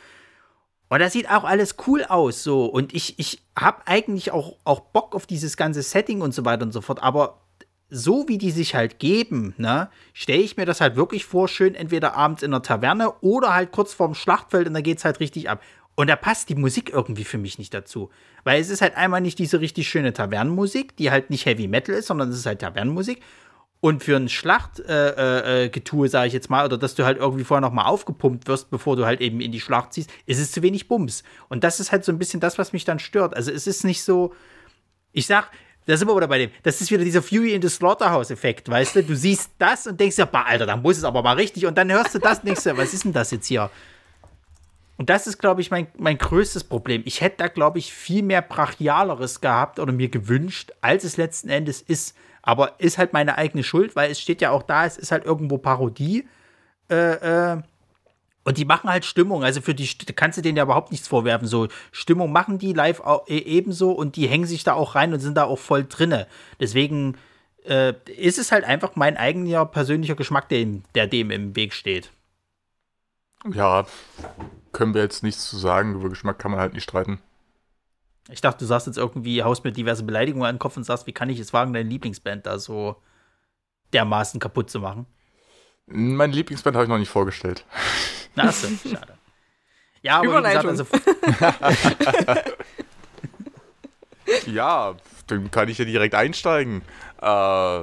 [0.89, 2.65] Und das sieht auch alles cool aus, so.
[2.65, 6.63] Und ich, ich habe eigentlich auch, auch Bock auf dieses ganze Setting und so weiter
[6.63, 7.01] und so fort.
[7.01, 7.41] Aber
[7.95, 11.75] so wie die sich halt geben, ne, stelle ich mir das halt wirklich vor, schön
[11.75, 15.19] entweder abends in der Taverne oder halt kurz vorm Schlachtfeld und da geht es halt
[15.19, 15.61] richtig ab.
[15.95, 18.09] Und da passt die Musik irgendwie für mich nicht dazu.
[18.43, 21.95] Weil es ist halt einmal nicht diese richtig schöne Tavernenmusik, die halt nicht Heavy Metal
[21.95, 23.21] ist, sondern es ist halt Tavernenmusik.
[23.79, 27.45] Und für ein Schlachtgetue, äh, äh, sage ich jetzt mal, oder dass du halt irgendwie
[27.45, 30.51] vorher noch mal aufgepumpt wirst, bevor du halt eben in die Schlacht ziehst, ist es
[30.51, 31.23] zu wenig Bums.
[31.47, 33.33] Und das ist halt so ein bisschen das, was mich dann stört.
[33.35, 34.33] Also es ist nicht so,
[35.13, 35.49] ich sag,
[35.85, 38.95] da sind wir wieder bei dem, das ist wieder dieser Fury in the Slaughterhouse-Effekt, weißt
[38.95, 39.03] du?
[39.03, 41.65] Du siehst das und denkst ja, Alter, da muss es aber mal richtig.
[41.65, 43.69] Und dann hörst du das dir, was ist denn das jetzt hier?
[44.97, 47.03] Und das ist, glaube ich, mein, mein größtes Problem.
[47.05, 51.49] Ich hätte da, glaube ich, viel mehr Brachialeres gehabt oder mir gewünscht, als es letzten
[51.49, 52.15] Endes ist.
[52.41, 55.25] Aber ist halt meine eigene Schuld, weil es steht ja auch da, es ist halt
[55.25, 56.27] irgendwo Parodie.
[56.89, 57.61] Äh, äh,
[58.45, 59.43] und die machen halt Stimmung.
[59.43, 61.47] Also für die kannst du denen ja überhaupt nichts vorwerfen.
[61.47, 65.19] So Stimmung machen die live e, ebenso und die hängen sich da auch rein und
[65.19, 66.27] sind da auch voll drinne.
[66.59, 67.17] Deswegen
[67.65, 72.11] äh, ist es halt einfach mein eigener persönlicher Geschmack, dem, der dem im Weg steht.
[73.51, 73.85] Ja,
[74.71, 75.95] können wir jetzt nichts zu sagen.
[75.95, 77.19] Über Geschmack kann man halt nicht streiten.
[78.29, 81.07] Ich dachte, du sagst jetzt irgendwie, haust mir diverse Beleidigungen an den Kopf und sagst,
[81.07, 82.95] wie kann ich es wagen, deine Lieblingsband da so
[83.93, 85.07] dermaßen kaputt zu machen?
[85.87, 87.65] Meine Lieblingsband habe ich noch nicht vorgestellt.
[88.35, 89.17] Na, so, schade.
[90.01, 90.71] Ja, aber Überleitung.
[90.71, 92.41] wie gesagt, also
[94.51, 94.95] ja,
[95.27, 96.81] dann kann ich ja direkt einsteigen.
[97.21, 97.81] Äh,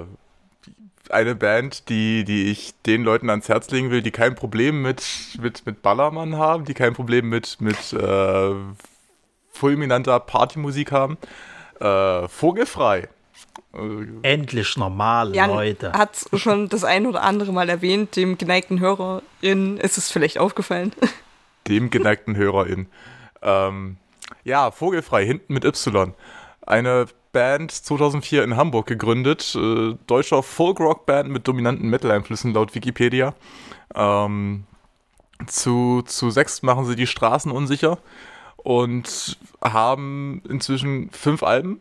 [1.11, 5.05] eine Band, die, die ich den Leuten ans Herz legen will, die kein Problem mit,
[5.41, 8.55] mit, mit Ballermann haben, die kein Problem mit, mit äh,
[9.51, 11.19] fulminanter Partymusik haben.
[11.81, 13.09] Äh, Vogelfrei.
[14.23, 15.93] Endlich normal, Jan Leute.
[15.93, 20.93] hat schon das ein oder andere Mal erwähnt, dem geneigten HörerInnen ist es vielleicht aufgefallen.
[21.69, 22.89] Dem geneigten HörerInnen.
[23.41, 23.97] Ähm,
[24.43, 26.13] ja, Vogelfrei, hinten mit Y.
[26.67, 29.55] Eine Band 2004 in Hamburg gegründet.
[29.55, 33.35] Äh, deutscher Folk-Rock-Band mit dominanten Metal-Einflüssen laut Wikipedia.
[33.95, 34.65] Ähm,
[35.47, 37.99] zu, zu sechs machen sie die Straßen unsicher
[38.57, 41.81] und haben inzwischen fünf Alben.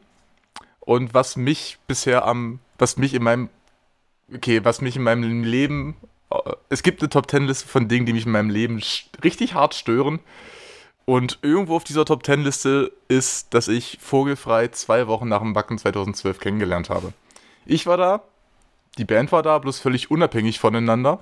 [0.81, 3.49] Und was mich bisher am, was mich in meinem,
[4.33, 5.95] okay, was mich in meinem Leben,
[6.31, 6.37] äh,
[6.69, 8.81] es gibt eine Top Ten Liste von Dingen, die mich in meinem Leben
[9.23, 10.19] richtig hart stören.
[11.05, 15.53] Und irgendwo auf dieser Top Ten Liste ist, dass ich Vogelfrei zwei Wochen nach dem
[15.53, 17.13] Backen 2012 kennengelernt habe.
[17.65, 18.23] Ich war da,
[18.97, 21.19] die Band war da, bloß völlig unabhängig voneinander.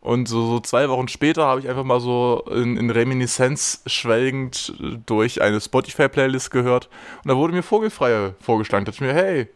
[0.00, 4.72] Und so, so zwei Wochen später habe ich einfach mal so in, in Reminiszenz schwelgend
[5.04, 6.88] durch eine Spotify-Playlist gehört.
[7.22, 8.86] Und da wurde mir Vogelfreie vorgeschlagen.
[8.86, 9.48] Da dachte ich mir, hey,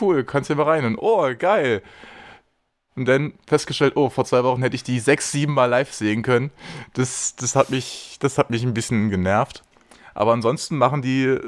[0.00, 0.86] cool, kannst du mal rein.
[0.86, 1.82] Und oh, geil.
[2.96, 6.22] Und dann festgestellt, oh, vor zwei Wochen hätte ich die sechs, sieben Mal live sehen
[6.22, 6.50] können.
[6.94, 9.62] Das, das, hat, mich, das hat mich ein bisschen genervt.
[10.14, 11.38] Aber ansonsten machen die,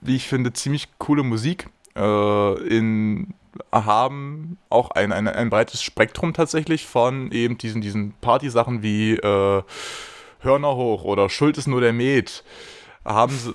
[0.00, 1.68] wie ich finde, ziemlich coole Musik.
[1.96, 3.34] Äh, in
[3.72, 9.62] haben auch ein, ein, ein breites Spektrum tatsächlich von eben diesen, diesen Party-Sachen wie äh,
[10.40, 12.44] Hörner hoch oder Schuld ist nur der Met.
[13.04, 13.54] Haben sie,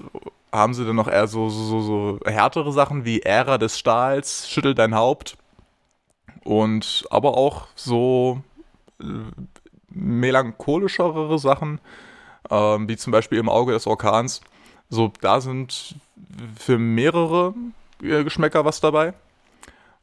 [0.51, 4.75] haben sie dann noch eher so, so, so härtere Sachen wie Ära des Stahls, Schüttel
[4.75, 5.37] dein Haupt
[6.43, 8.41] und aber auch so
[9.01, 9.05] äh,
[9.89, 11.79] melancholischere Sachen,
[12.49, 14.41] äh, wie zum Beispiel im Auge des Orkans.
[14.89, 15.95] So, da sind
[16.57, 17.53] für mehrere
[18.01, 19.13] äh, Geschmäcker was dabei.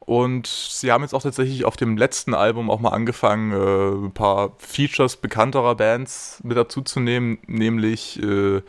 [0.05, 4.11] Und sie haben jetzt auch tatsächlich auf dem letzten Album auch mal angefangen, äh, ein
[4.11, 7.39] paar Features bekannterer Bands mit dazu zu nehmen.
[7.47, 8.61] Nämlich äh,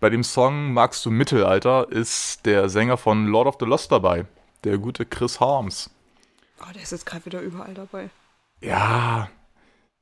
[0.00, 4.26] bei dem Song Magst du Mittelalter ist der Sänger von Lord of the Lost dabei,
[4.64, 5.90] der gute Chris Harms.
[6.60, 8.10] Oh, der ist jetzt gerade wieder überall dabei.
[8.60, 9.28] Ja,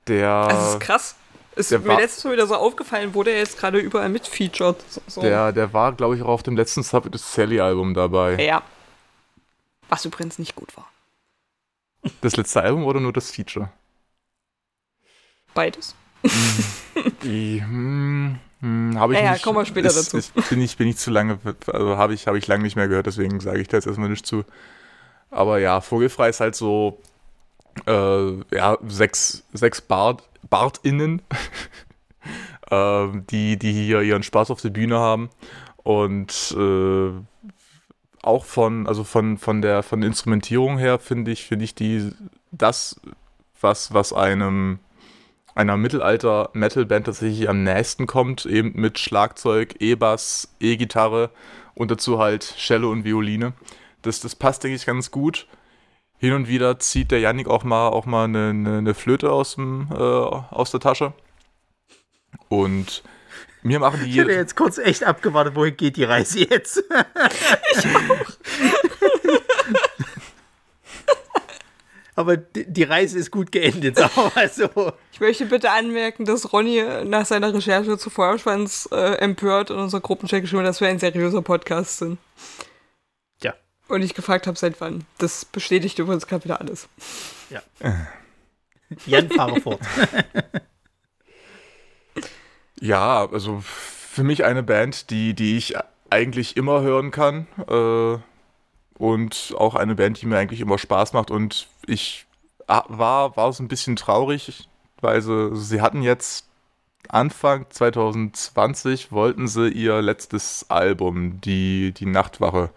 [0.08, 0.30] der.
[0.30, 1.14] Also, das ist krass.
[1.56, 4.76] Ist mir letztes Mal wieder so aufgefallen, wo der jetzt gerade überall mitfeatured.
[5.06, 5.20] So.
[5.20, 8.42] Der, der war, glaube ich, auch auf dem letzten Sub Sally Album dabei.
[8.42, 8.62] Ja,
[9.90, 10.88] was übrigens nicht gut war.
[12.22, 13.70] Das letzte Album oder nur das Feature?
[15.52, 15.94] Beides.
[17.22, 19.40] Die, hm, hm, habe ich ja, nicht.
[19.40, 20.16] Ja, kommen wir später ist, dazu.
[20.16, 22.88] Ist, bin, ich, bin ich zu lange, also habe ich, hab ich lange nicht mehr
[22.88, 24.44] gehört, deswegen sage ich da jetzt erstmal nicht zu.
[25.30, 27.00] Aber ja, Vogelfrei ist halt so,
[27.86, 31.22] äh, ja, sechs, sechs Bart, BartInnen,
[32.70, 35.30] äh, die, die hier ihren Spaß auf der Bühne haben
[35.82, 37.12] und äh,
[38.22, 42.10] auch von, also von, von der von der Instrumentierung her finde ich, finde ich die
[42.50, 43.00] das,
[43.60, 44.78] was, was einem
[45.54, 51.30] einer Mittelalter-Metal-Band tatsächlich am nächsten kommt, eben mit Schlagzeug, E-Bass, E-Gitarre
[51.74, 53.52] und dazu halt Cello und Violine.
[54.02, 55.46] Das, das passt, denke ich, ganz gut.
[56.18, 59.56] Hin und wieder zieht der Yannick auch mal, auch mal eine, eine, eine Flöte aus,
[59.56, 61.12] dem, äh, aus der Tasche.
[62.48, 63.02] Und
[63.62, 64.10] mir machen die.
[64.10, 66.78] Ich hätte jetzt kurz echt abgewartet, wohin geht die Reise jetzt?
[67.72, 68.30] ich auch.
[72.20, 74.92] Aber die Reise ist gut geendet, sagen wir mal so.
[75.10, 80.02] Ich möchte bitte anmerken, dass Ronny nach seiner Recherche zu Feuerschwanz äh, empört in unserer
[80.02, 82.18] Gruppenchat geschrieben hat, dass wir ein seriöser Podcast sind.
[83.42, 83.54] Ja.
[83.88, 85.04] Und ich gefragt habe, seit wann.
[85.16, 86.88] Das bestätigt übrigens gerade wieder alles.
[87.48, 87.62] Ja.
[89.06, 89.80] Jan, fahre fort.
[92.80, 95.74] Ja, also für mich eine Band, die, die ich
[96.08, 97.46] eigentlich immer hören kann.
[97.68, 98.18] Äh,
[98.98, 101.30] und auch eine Band, die mir eigentlich immer Spaß macht.
[101.30, 102.26] Und ich
[102.66, 104.68] war, war so ein bisschen traurig,
[105.00, 106.46] weil sie, sie hatten jetzt
[107.08, 112.70] Anfang 2020 wollten sie ihr letztes Album, die, die Nachtwache,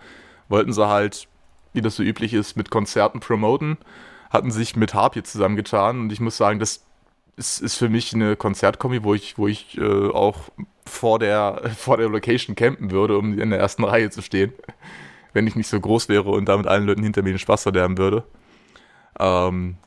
[0.50, 1.28] wollten sie halt,
[1.74, 3.78] wie das so üblich ist, mit Konzerten promoten,
[4.32, 6.84] hatten sich mit Harpie zusammengetan und ich muss sagen, das
[7.36, 10.50] ist, ist für mich eine Konzertkombi, wo ich, wo ich äh, auch
[10.86, 14.54] vor der, vor der Location campen würde, um in der ersten Reihe zu stehen.
[15.34, 17.98] Wenn ich nicht so groß wäre und damit allen Leuten hinter mir den Spaß verderben
[17.98, 18.24] würde.
[19.20, 19.78] Ähm,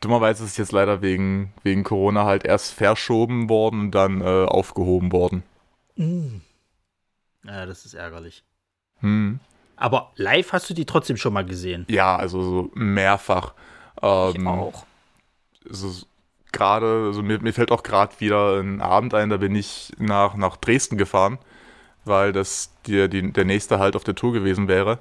[0.00, 4.46] dummerweise ist es jetzt leider wegen, wegen Corona halt erst verschoben worden und dann äh,
[4.46, 5.42] aufgehoben worden.
[5.96, 6.40] Mm.
[7.44, 8.44] Ja, das ist ärgerlich.
[9.00, 9.40] Hm.
[9.76, 11.84] Aber live hast du die trotzdem schon mal gesehen?
[11.88, 13.52] Ja, also so mehrfach.
[14.00, 14.86] Ähm, ich auch.
[15.68, 16.06] Also
[16.54, 20.36] gerade, also mir, mir fällt auch gerade wieder ein Abend ein, da bin ich nach,
[20.36, 21.38] nach Dresden gefahren,
[22.04, 25.00] weil das die, die, der nächste halt auf der Tour gewesen wäre.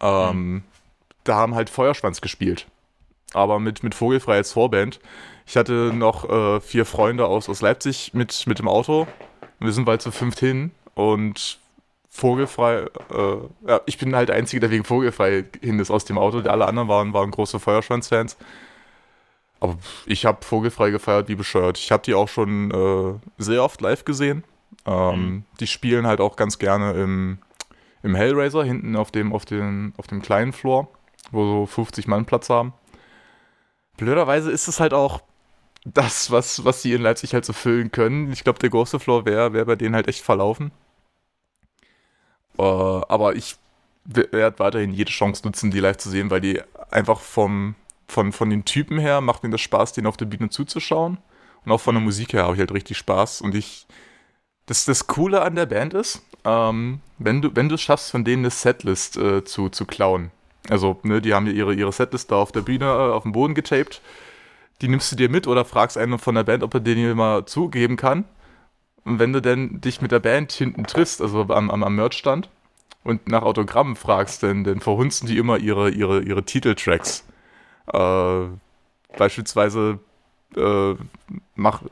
[0.00, 0.62] Ähm, mhm.
[1.24, 2.66] Da haben halt Feuerschwanz gespielt.
[3.34, 5.00] Aber mit, mit Vogelfrei als Vorband.
[5.46, 9.06] Ich hatte noch äh, vier Freunde aus, aus Leipzig mit, mit dem Auto.
[9.58, 11.58] Wir sind bald zu fünft hin und
[12.14, 13.36] Vogelfrei, äh,
[13.66, 16.38] ja, ich bin halt der Einzige, der wegen Vogelfrei hin ist aus dem Auto.
[16.40, 18.36] Alle anderen waren, waren große Feuerschwanz-Fans.
[19.62, 21.78] Aber ich habe Vogelfrei gefeiert wie bescheuert.
[21.78, 24.42] Ich habe die auch schon äh, sehr oft live gesehen.
[24.84, 25.44] Ähm, mhm.
[25.60, 27.38] Die spielen halt auch ganz gerne im,
[28.02, 30.88] im Hellraiser, hinten auf dem, auf, den, auf dem kleinen Floor,
[31.30, 32.72] wo so 50 Mann Platz haben.
[33.96, 35.22] Blöderweise ist es halt auch
[35.84, 38.32] das, was, was sie in Leipzig halt so füllen können.
[38.32, 40.72] Ich glaube, der große Floor wäre wär bei denen halt echt verlaufen.
[42.58, 43.54] Äh, aber ich
[44.04, 46.60] werde weiterhin jede Chance nutzen, die live zu sehen, weil die
[46.90, 47.76] einfach vom,
[48.08, 51.18] von, von den Typen her macht mir das Spaß, denen auf der Bühne zuzuschauen.
[51.64, 53.40] Und auch von der Musik her habe ich halt richtig Spaß.
[53.40, 53.86] Und ich.
[54.66, 58.24] Das, das Coole an der Band ist, ähm, wenn du wenn du es schaffst, von
[58.24, 60.30] denen eine Setlist äh, zu, zu klauen.
[60.68, 63.32] Also, ne, die haben ja ihre, ihre Setlist da auf der Bühne äh, auf dem
[63.32, 64.00] Boden getaped.
[64.80, 67.14] Die nimmst du dir mit oder fragst einen von der Band, ob er den dir
[67.14, 68.24] mal zugeben kann.
[69.04, 72.48] Und wenn du denn dich mit der Band hinten triffst, also am, am, am Merchstand,
[73.04, 77.24] und nach Autogrammen fragst, dann, dann verhunzen die immer ihre, ihre, ihre Titeltracks.
[77.92, 78.46] Äh,
[79.16, 79.98] beispielsweise
[80.56, 80.94] äh,
[81.54, 81.82] mach,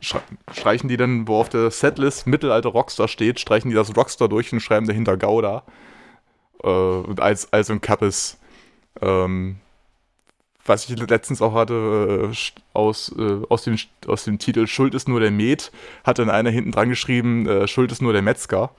[0.51, 4.51] streichen die dann, wo auf der Setlist Mittelalter Rockstar steht, streichen die das Rockstar durch
[4.53, 5.63] und schreiben dahinter Gouda.
[6.63, 8.37] Äh, und als, als ein Kappes.
[9.01, 9.57] Ähm,
[10.65, 12.35] was ich letztens auch hatte, äh,
[12.73, 13.77] aus, äh, aus, dem,
[14.07, 15.71] aus dem Titel Schuld ist nur der Met,
[16.03, 18.71] hat dann einer hinten dran geschrieben, äh, Schuld ist nur der Metzger.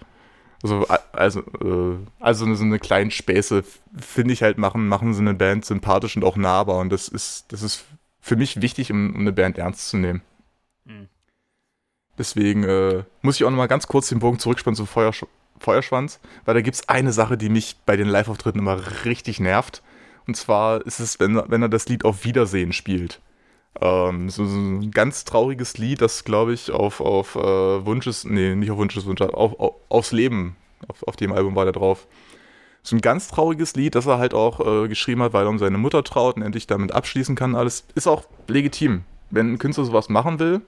[0.63, 3.65] Also, also, äh, also so eine kleine Späße,
[3.99, 6.79] finde ich halt, machen, machen sie eine Band sympathisch und auch nahbar.
[6.79, 7.85] Und das ist, das ist
[8.21, 10.23] für mich wichtig, um, um eine Band ernst zu nehmen.
[10.85, 11.09] Mhm.
[12.19, 15.27] Deswegen äh, muss ich auch nochmal ganz kurz den Bogen zurückspannen zum Feuersch
[15.59, 19.83] Feuerschwanz, weil da gibt es eine Sache, die mich bei den Live-Auftritten immer richtig nervt.
[20.27, 23.21] Und zwar ist es, wenn, wenn er das Lied auf Wiedersehen spielt.
[23.81, 28.55] Ähm, so, so, ein ganz trauriges Lied, das glaube ich auf, auf äh, Wunsches, nee,
[28.55, 30.57] nicht auf Wunsches Wunsch, auf, auf, aufs Leben,
[30.89, 32.07] auf, auf dem Album war der drauf.
[32.83, 35.59] So ein ganz trauriges Lied, das er halt auch äh, geschrieben hat, weil er um
[35.59, 37.55] seine Mutter traut und endlich damit abschließen kann.
[37.55, 39.05] Alles ist auch legitim.
[39.31, 40.63] Wenn ein Künstler sowas machen will,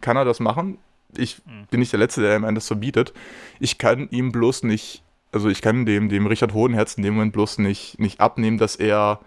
[0.00, 0.78] kann er das machen.
[1.16, 1.66] Ich mhm.
[1.70, 3.12] bin nicht der Letzte, der ihm das verbietet.
[3.60, 7.32] Ich kann ihm bloß nicht also ich kann dem, dem Richard Hohenherz in dem Moment
[7.32, 9.20] bloß nicht, nicht abnehmen, dass er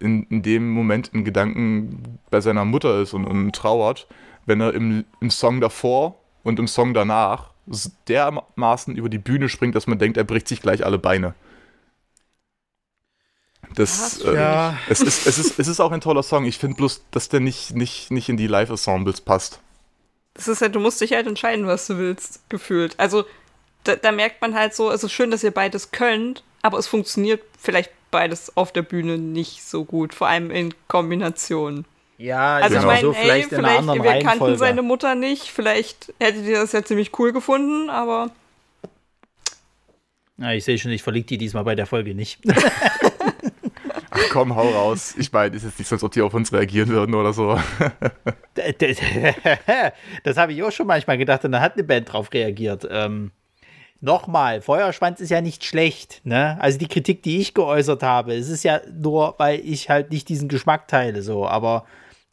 [0.00, 4.06] in, in dem Moment in Gedanken bei seiner Mutter ist und, und trauert,
[4.46, 7.50] wenn er im, im Song davor und im Song danach
[8.08, 11.34] dermaßen über die Bühne springt, dass man denkt, er bricht sich gleich alle Beine.
[13.74, 14.78] Das, äh, ja.
[14.88, 16.46] es, ist, es, ist, es ist auch ein toller Song.
[16.46, 19.60] Ich finde bloß, dass der nicht, nicht, nicht in die Live-Ensembles passt.
[20.34, 22.94] Das ist halt, du musst dich halt entscheiden, was du willst, gefühlt.
[22.98, 23.24] Also,
[23.84, 26.86] da, da, merkt man halt so, es ist schön, dass ihr beides könnt, aber es
[26.86, 31.84] funktioniert vielleicht beides auf der Bühne nicht so gut, vor allem in Kombination.
[32.18, 32.80] Ja, also genau.
[32.80, 34.24] ich meine, so vielleicht, ey, vielleicht wir Reihenfolge.
[34.24, 38.30] kannten seine Mutter nicht, vielleicht hättet ihr das ja ziemlich cool gefunden, aber.
[40.36, 42.40] Na, ich sehe schon, ich verliege die diesmal bei der Folge nicht.
[44.10, 45.14] Ach komm, hau raus.
[45.16, 47.58] Ich meine, ist jetzt nicht so, als ob die auf uns reagieren würden oder so.
[50.24, 52.86] das habe ich auch schon manchmal gedacht und da hat eine Band drauf reagiert.
[52.90, 53.30] Ähm,
[54.00, 56.56] nochmal, Feuerschwanz ist ja nicht schlecht, ne?
[56.60, 60.28] Also die Kritik, die ich geäußert habe, es ist ja nur, weil ich halt nicht
[60.28, 61.84] diesen Geschmack teile, so, aber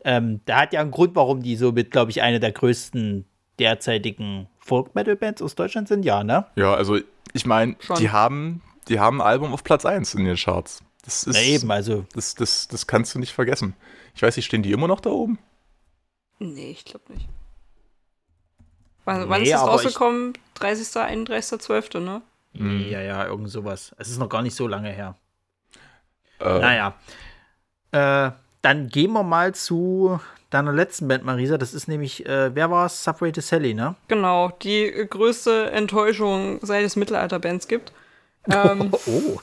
[0.03, 3.25] ähm, da hat ja einen Grund, warum die so mit, glaube ich, eine der größten
[3.59, 6.45] derzeitigen Folk-Metal-Bands aus Deutschland sind, ja, ne?
[6.55, 6.99] Ja, also
[7.33, 10.83] ich meine, die haben, die haben ein Album auf Platz 1 in den Charts.
[11.03, 12.05] Das ist, Na eben, also.
[12.13, 13.75] Das, das, das kannst du nicht vergessen.
[14.15, 15.37] Ich weiß nicht, stehen die immer noch da oben?
[16.39, 17.27] Nee, ich glaube nicht.
[19.05, 20.33] Wann, nee, wann ist das rausgekommen?
[20.55, 22.21] 30., 31.12., ne?
[22.53, 22.81] Mhm.
[22.89, 23.95] Ja, ja, irgend sowas.
[23.97, 25.15] Es ist noch gar nicht so lange her.
[26.39, 26.59] Äh.
[26.59, 26.93] Naja.
[27.91, 28.31] Äh,
[28.61, 31.57] dann gehen wir mal zu deiner letzten Band, Marisa.
[31.57, 33.03] Das ist nämlich, äh, wer war es?
[33.03, 33.95] Subway to Sally, ne?
[34.07, 37.91] Genau, die größte Enttäuschung, seit es Mittelalter-Bands gibt.
[38.49, 39.39] Ähm, oh, oh.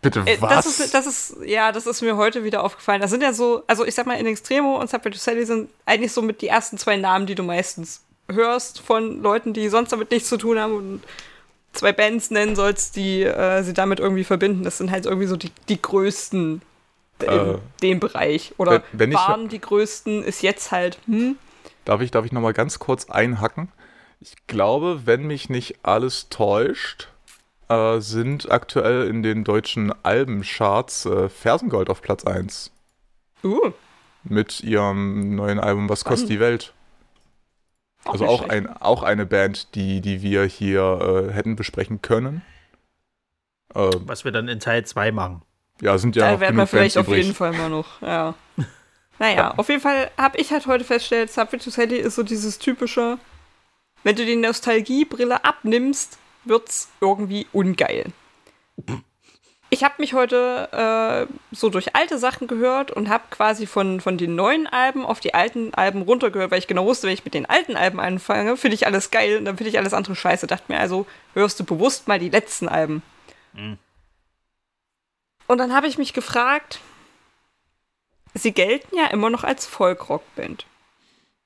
[0.00, 0.50] Bitte was?
[0.50, 3.00] Äh, das ist, das ist, ja, das ist mir heute wieder aufgefallen.
[3.00, 5.70] Das sind ja so, also ich sag mal, in Extremo und Subway to Sally sind
[5.86, 9.92] eigentlich so mit die ersten zwei Namen, die du meistens hörst von Leuten, die sonst
[9.92, 11.02] damit nichts zu tun haben und
[11.72, 14.64] zwei Bands nennen sollst, die äh, sie damit irgendwie verbinden.
[14.64, 16.62] Das sind halt irgendwie so die, die größten
[17.22, 18.54] in äh, dem Bereich.
[18.58, 21.36] Oder wenn, wenn waren ich, die größten, ist jetzt halt, hm?
[21.84, 23.68] Darf ich, darf ich nochmal ganz kurz einhacken?
[24.20, 27.08] Ich glaube, wenn mich nicht alles täuscht,
[27.68, 32.72] äh, sind aktuell in den deutschen Albencharts äh, Fersengold auf Platz 1.
[33.44, 33.72] Uh.
[34.24, 36.72] Mit ihrem neuen Album Was kostet die Welt?
[38.08, 42.42] Also auch, ein, auch eine Band, die, die wir hier äh, hätten besprechen können.
[43.74, 45.42] Äh, Was wir dann in Teil 2 machen.
[45.80, 46.32] Ja, sind ja.
[46.32, 47.24] Da werden wir vielleicht Bands auf übrig.
[47.24, 48.34] jeden Fall mal noch, ja.
[49.18, 49.54] naja, ja.
[49.56, 53.18] auf jeden Fall habe ich halt heute festgestellt, Subway to Sally ist so dieses typische,
[54.02, 58.06] wenn du die Nostalgiebrille abnimmst, wird's irgendwie ungeil.
[59.70, 64.16] Ich habe mich heute äh, so durch alte Sachen gehört und habe quasi von, von
[64.16, 67.34] den neuen Alben auf die alten Alben runtergehört, weil ich genau wusste, wenn ich mit
[67.34, 70.46] den alten Alben anfange, finde ich alles geil und dann finde ich alles andere scheiße.
[70.46, 73.02] Dachte mir also, hörst du bewusst mal die letzten Alben.
[73.52, 73.78] Mhm.
[75.48, 76.80] Und dann habe ich mich gefragt,
[78.34, 80.64] sie gelten ja immer noch als Folkrock-Band.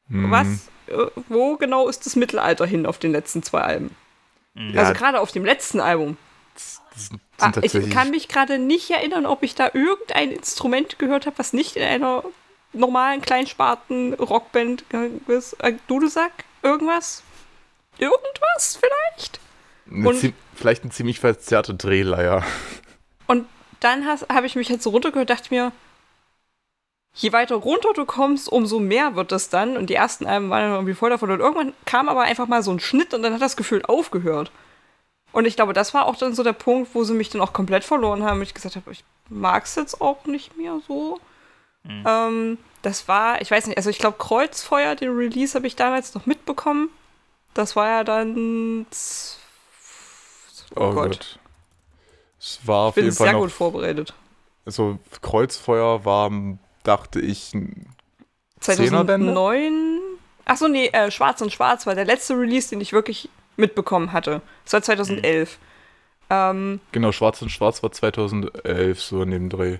[0.08, 0.30] Mhm.
[0.30, 0.46] Was,
[0.86, 3.96] äh, wo genau ist das Mittelalter hin auf den letzten zwei Alben?
[4.54, 4.78] Mhm.
[4.78, 6.16] Also gerade auf dem letzten Album.
[7.38, 11.52] Ah, ich kann mich gerade nicht erinnern, ob ich da irgendein Instrument gehört habe, was
[11.52, 12.22] nicht in einer
[12.72, 14.84] normalen Kleinsparten Rockband
[15.26, 15.54] ist.
[15.54, 16.44] Äh, Dudelsack?
[16.62, 17.22] Irgendwas?
[17.98, 19.40] Irgendwas vielleicht?
[19.90, 22.44] Und, vielleicht eine ziemlich verzerrte Drehleier.
[23.26, 23.46] Und
[23.80, 25.72] dann habe ich mich halt so runtergehört, dachte mir,
[27.14, 29.76] je weiter runter du kommst, umso mehr wird das dann.
[29.76, 31.30] Und die ersten Alben waren dann irgendwie voll davon.
[31.30, 34.50] Und irgendwann kam aber einfach mal so ein Schnitt und dann hat das Gefühl aufgehört.
[35.32, 37.52] Und ich glaube, das war auch dann so der Punkt, wo sie mich dann auch
[37.52, 38.42] komplett verloren haben.
[38.42, 41.18] Ich gesagt habe, ich mag es jetzt auch nicht mehr so.
[41.84, 42.04] Mhm.
[42.06, 46.14] Ähm, das war, ich weiß nicht, also ich glaube, Kreuzfeuer, den Release habe ich damals
[46.14, 46.90] noch mitbekommen.
[47.54, 48.86] Das war ja dann.
[50.74, 50.94] Oh, oh Gott.
[50.94, 51.38] Gott.
[52.38, 54.14] Es war auf ich bin jeden Fall sehr noch, gut vorbereitet.
[54.64, 56.30] Also Kreuzfeuer war,
[56.82, 57.52] dachte ich,
[58.60, 60.00] 2009.
[60.44, 64.42] Achso, nee, äh, Schwarz und Schwarz war der letzte Release, den ich wirklich mitbekommen hatte.
[64.64, 65.58] Das war 2011.
[65.58, 65.72] Mhm.
[66.30, 69.78] Ähm, genau, Schwarz und Schwarz war 2011, so in dem Dreh.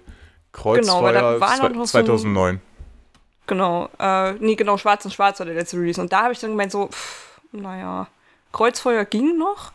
[0.53, 2.57] Kreuzfeuer genau, war noch 2009.
[2.57, 2.61] So
[3.47, 6.01] genau, äh, nee, genau, Schwarz und Schwarz war der letzte Release.
[6.01, 8.07] Und da habe ich dann gemeint, so, pff, naja,
[8.53, 9.73] Kreuzfeuer ging noch.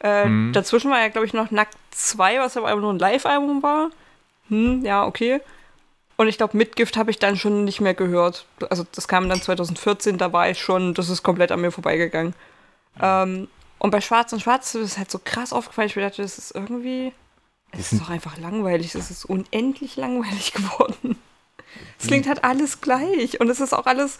[0.00, 0.52] Äh, mhm.
[0.52, 3.90] Dazwischen war ja, glaube ich, noch Nackt 2, was aber einfach nur ein Live-Album war.
[4.48, 5.40] Hm, ja, okay.
[6.16, 8.46] Und ich glaube, Mitgift habe ich dann schon nicht mehr gehört.
[8.70, 12.34] Also das kam dann 2014, da war ich schon, das ist komplett an mir vorbeigegangen.
[13.00, 15.88] Ähm, und bei Schwarz und Schwarz ist es halt so krass aufgefallen.
[15.88, 17.12] Ich dachte, das ist irgendwie.
[17.72, 18.94] Es ist doch einfach langweilig.
[18.94, 21.18] Es ist unendlich langweilig geworden.
[21.98, 23.40] Es klingt halt alles gleich.
[23.40, 24.18] Und es ist auch alles.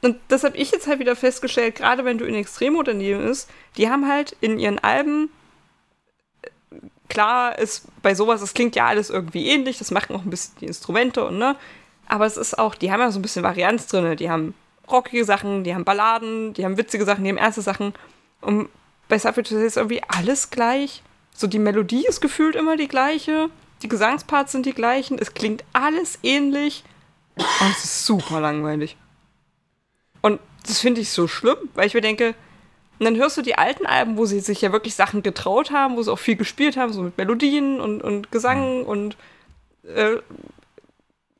[0.00, 3.90] Und das habe ich jetzt halt wieder festgestellt, gerade wenn du in Extremunternehmen ist, die
[3.90, 5.30] haben halt in ihren Alben.
[7.08, 10.54] Klar ist bei sowas, es klingt ja alles irgendwie ähnlich, das machen auch ein bisschen
[10.60, 11.56] die Instrumente und ne.
[12.06, 14.16] Aber es ist auch, die haben ja so ein bisschen Varianz drin.
[14.16, 14.54] Die haben
[14.90, 17.92] rockige Sachen, die haben Balladen, die haben witzige Sachen, die haben ernste Sachen.
[18.40, 18.68] Und
[19.08, 21.02] bei Subway ist irgendwie alles gleich.
[21.34, 23.50] So die Melodie ist gefühlt immer die gleiche.
[23.82, 25.18] Die Gesangsparts sind die gleichen.
[25.18, 26.84] Es klingt alles ähnlich.
[27.36, 28.96] Und es ist super langweilig.
[30.20, 32.34] Und das finde ich so schlimm, weil ich mir denke,
[32.98, 35.96] und dann hörst du die alten Alben, wo sie sich ja wirklich Sachen getraut haben,
[35.96, 38.86] wo sie auch viel gespielt haben, so mit Melodien und, und Gesang mhm.
[38.86, 39.16] und
[39.84, 40.16] äh,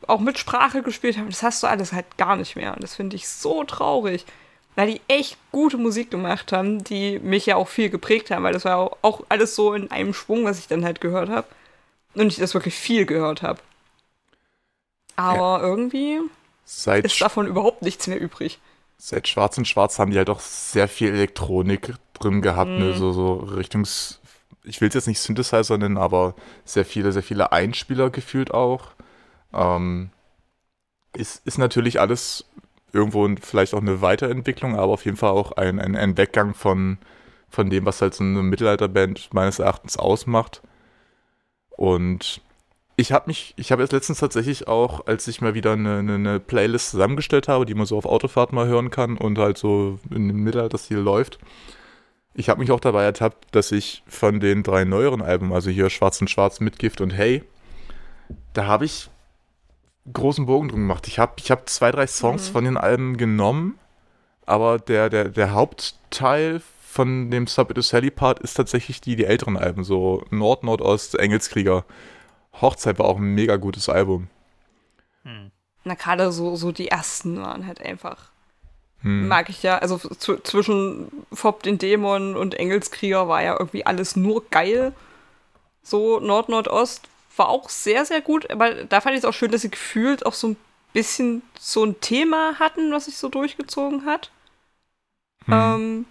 [0.06, 1.28] auch mit Sprache gespielt haben.
[1.28, 2.74] Das hast du alles halt gar nicht mehr.
[2.74, 4.24] Und das finde ich so traurig
[4.78, 8.52] weil die echt gute Musik gemacht haben, die mich ja auch viel geprägt haben, weil
[8.52, 11.48] das war auch alles so in einem Schwung, was ich dann halt gehört habe.
[12.14, 13.58] Und ich das wirklich viel gehört habe.
[15.16, 15.62] Aber ja.
[15.62, 16.20] irgendwie
[16.64, 18.60] seit ist davon überhaupt nichts mehr übrig.
[18.98, 22.92] Seit Schwarz und Schwarz haben die halt auch sehr viel Elektronik drin gehabt, ne?
[22.92, 22.98] Mhm.
[22.98, 24.20] so, so Richtungs.
[24.62, 28.92] Ich will es jetzt nicht Synthesizer nennen, aber sehr viele, sehr viele Einspieler gefühlt auch.
[29.52, 30.10] Ähm,
[31.16, 32.44] ist, ist natürlich alles
[32.92, 36.98] irgendwo vielleicht auch eine Weiterentwicklung, aber auf jeden Fall auch ein, ein, ein Weggang von,
[37.48, 40.62] von dem, was halt so eine Mittelalterband meines Erachtens ausmacht.
[41.70, 42.40] Und
[42.96, 46.14] ich habe mich, ich habe jetzt letztens tatsächlich auch, als ich mal wieder eine, eine,
[46.14, 50.00] eine, Playlist zusammengestellt habe, die man so auf Autofahrt mal hören kann und halt so
[50.10, 51.38] in dem Mittelalterstil läuft,
[52.34, 55.90] ich habe mich auch dabei ertappt, dass ich von den drei neueren Alben, also hier
[55.90, 57.42] Schwarz und Schwarz, Mitgift und Hey,
[58.52, 59.10] da habe ich
[60.12, 61.06] großen Bogen drum gemacht.
[61.08, 62.52] Ich habe ich hab zwei, drei Songs mhm.
[62.52, 63.78] von den Alben genommen,
[64.46, 69.56] aber der, der, der Hauptteil von dem Subito Sally Part ist tatsächlich die, die älteren
[69.56, 71.84] Alben, so Nord, Nordost, Engelskrieger.
[72.60, 74.28] Hochzeit war auch ein mega gutes Album.
[75.22, 75.50] Hm.
[75.84, 78.30] Na, gerade so, so die ersten waren halt einfach.
[79.02, 79.28] Hm.
[79.28, 84.44] Mag ich ja, also zwischen Fob den Dämon und Engelskrieger war ja irgendwie alles nur
[84.50, 84.92] geil.
[85.82, 87.08] So Nord, Nordost
[87.38, 88.50] war auch sehr, sehr gut.
[88.50, 90.56] Aber da fand ich es auch schön, dass sie gefühlt auch so ein
[90.92, 94.30] bisschen so ein Thema hatten, was sich so durchgezogen hat.
[95.44, 95.54] Hm.
[95.54, 96.06] Ähm,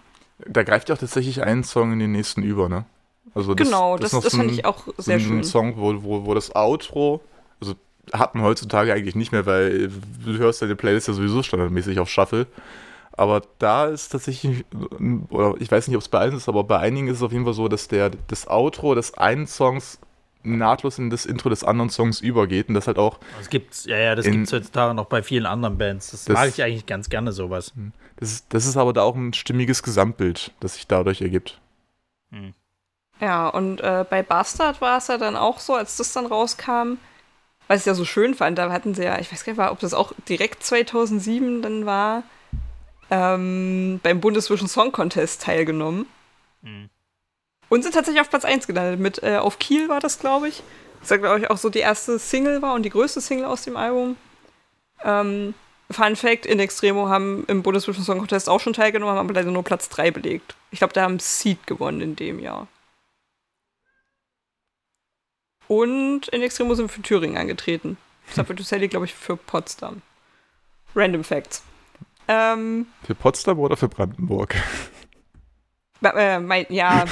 [0.46, 2.84] da greift ja auch tatsächlich ein Song in den nächsten über, ne?
[3.34, 5.38] Also das, genau, das, das, das so fand ein, ich auch sehr so ein, schön.
[5.38, 7.20] Ein Song, wo, wo, wo das Outro,
[7.60, 7.74] also
[8.12, 9.88] hat man heutzutage eigentlich nicht mehr, weil
[10.24, 12.46] du hörst deine Playlist ja sowieso standardmäßig auf Shuffle.
[13.12, 14.64] Aber da ist tatsächlich,
[15.30, 17.32] oder ich weiß nicht, ob es bei allen ist, aber bei einigen ist es auf
[17.32, 19.98] jeden Fall so, dass der, das Outro des einen Songs
[20.42, 23.18] nahtlos in das Intro des anderen Songs übergeht und das halt auch.
[23.38, 26.10] Das gibt's, ja, ja, das gibt es heutzutage noch bei vielen anderen Bands.
[26.10, 27.72] Das, das, mag ich eigentlich ganz gerne, sowas.
[28.16, 31.60] Das ist, das ist aber da auch ein stimmiges Gesamtbild, das sich dadurch ergibt.
[32.30, 32.54] Hm.
[33.20, 36.98] Ja, und äh, bei Bastard war es ja dann auch so, als das dann rauskam,
[37.66, 39.80] was ich ja so schön fand, da hatten sie ja, ich weiß gar nicht, ob
[39.80, 42.22] das auch direkt 2007 dann war,
[43.10, 46.06] ähm, beim Bundeswischen Song Contest teilgenommen.
[46.62, 46.90] Mhm.
[47.68, 49.00] Und sind tatsächlich auf Platz 1 gelandet.
[49.00, 50.62] Mit äh, Auf Kiel war das, glaube ich.
[51.00, 53.62] Das war, glaube ich, auch so die erste Single war und die größte Single aus
[53.62, 54.16] dem Album.
[55.04, 55.54] Ähm,
[55.90, 59.50] Fun Fact: In Extremo haben im Bundeswischen Song Contest auch schon teilgenommen, haben aber leider
[59.50, 60.54] nur Platz 3 belegt.
[60.70, 62.66] Ich glaube, da haben Seed gewonnen in dem Jahr.
[65.68, 67.98] Und in Extremo sind für Thüringen angetreten.
[68.60, 70.02] Sally, glaube ich, für Potsdam.
[70.94, 71.62] Random Facts.
[72.26, 74.54] Ähm, für Potsdam oder für Brandenburg?
[76.02, 77.04] Äh, mein, ja.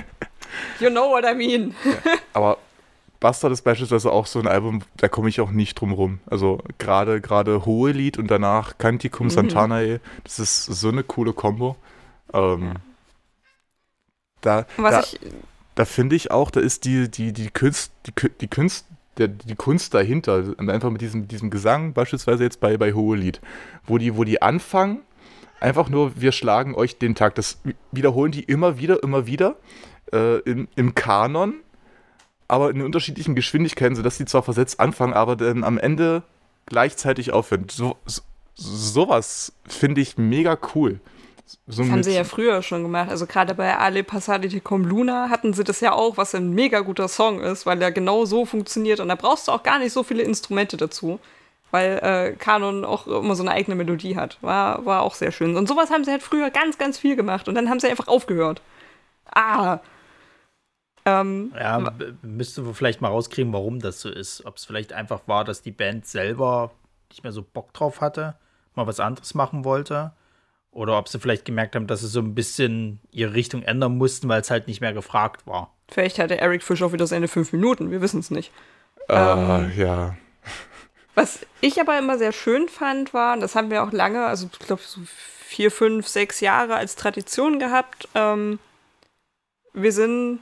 [0.80, 1.74] you know what I mean.
[1.84, 2.58] ja, aber
[3.20, 6.20] Bastard ist beispielsweise auch so ein Album, da komme ich auch nicht drum rum.
[6.26, 9.30] Also gerade gerade Hohe Lied und danach Canticum mhm.
[9.30, 11.76] Santanae, das ist so eine coole Kombo.
[12.32, 12.74] Ähm,
[14.40, 15.02] da, da,
[15.74, 18.86] da finde ich auch, da ist die, die, die Kunst, die, die Kunst,
[19.18, 23.40] der, die Kunst dahinter, einfach mit diesem, diesem Gesang, beispielsweise jetzt bei, bei Hohelied,
[23.86, 25.00] wo die, wo die anfangen,
[25.60, 27.34] einfach nur, wir schlagen euch den Tag.
[27.34, 27.60] Das
[27.92, 29.56] wiederholen die immer wieder, immer wieder
[30.12, 31.54] äh, im, im Kanon,
[32.48, 36.22] aber in unterschiedlichen Geschwindigkeiten, sodass die zwar versetzt anfangen, aber dann am Ende
[36.66, 37.66] gleichzeitig aufhören.
[37.70, 38.22] So, so,
[38.54, 41.00] sowas finde ich mega cool.
[41.68, 43.08] So das haben sie ja früher schon gemacht.
[43.08, 46.80] Also gerade bei Ale Passati Cum Luna hatten sie das ja auch, was ein mega
[46.80, 49.92] guter Song ist, weil er genau so funktioniert und da brauchst du auch gar nicht
[49.92, 51.20] so viele Instrumente dazu,
[51.76, 54.38] weil äh, Kanon auch immer so eine eigene Melodie hat.
[54.40, 55.56] War, war auch sehr schön.
[55.56, 58.08] Und sowas haben sie halt früher ganz, ganz viel gemacht und dann haben sie einfach
[58.08, 58.62] aufgehört.
[59.30, 59.80] Ah.
[61.04, 64.46] Ähm, ja, müssten wir vielleicht mal rauskriegen, warum das so ist.
[64.46, 66.70] Ob es vielleicht einfach war, dass die Band selber
[67.10, 68.36] nicht mehr so Bock drauf hatte,
[68.74, 70.12] mal was anderes machen wollte
[70.70, 74.30] oder ob sie vielleicht gemerkt haben, dass sie so ein bisschen ihre Richtung ändern mussten,
[74.30, 75.74] weil es halt nicht mehr gefragt war.
[75.88, 78.50] Vielleicht hatte Eric Fish auch wieder seine fünf Minuten, wir wissen es nicht.
[79.08, 80.16] Äh, ähm, ja.
[81.16, 84.48] Was ich aber immer sehr schön fand, war, und das haben wir auch lange, also
[84.52, 85.00] ich glaube so
[85.46, 88.58] vier, fünf, sechs Jahre als Tradition gehabt, ähm,
[89.72, 90.40] wir sind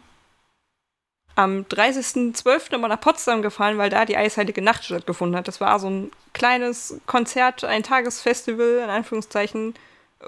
[1.37, 2.75] am 30.12.
[2.75, 5.47] immer nach Potsdam gefahren, weil da die Eisheilige Nacht stattgefunden hat.
[5.47, 9.75] Das war so ein kleines Konzert, ein Tagesfestival, in Anführungszeichen,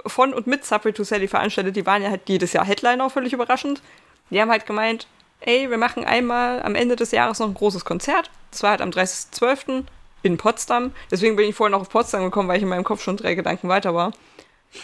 [0.07, 1.75] von und mit Subway to Sally veranstaltet.
[1.75, 3.83] Die waren ja halt jedes Jahr Headliner, völlig überraschend.
[4.31, 5.09] Die haben halt gemeint,
[5.41, 8.31] ey, wir machen einmal am Ende des Jahres noch ein großes Konzert.
[8.53, 9.85] Das war halt am 30.12.
[10.27, 10.93] in Potsdam.
[11.11, 13.35] Deswegen bin ich vorhin noch auf Potsdam gekommen, weil ich in meinem Kopf schon drei
[13.35, 14.13] Gedanken weiter war.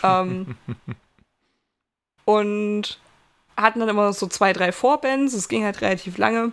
[0.03, 0.57] Ähm,
[2.25, 2.99] und
[3.57, 5.35] hatten dann immer so zwei, drei Vorbands.
[5.35, 6.53] Es ging halt relativ lange.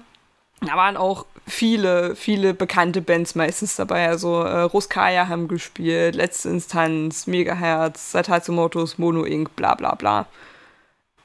[0.62, 4.08] Da waren auch viele, viele bekannte Bands meistens dabei.
[4.10, 10.28] Also äh, Ruskaya haben gespielt, Letzte Instanz, Megahertz, Satatsumotos, Mono Inc., bla bla bla.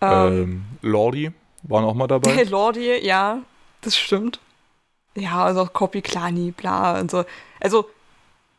[0.00, 1.32] Ähm, ähm, Lordi
[1.64, 2.42] waren auch mal dabei.
[2.48, 3.38] Lordi, ja,
[3.80, 4.40] das stimmt.
[5.16, 7.24] Ja, also Copy Klani, bla und so.
[7.60, 7.88] Also,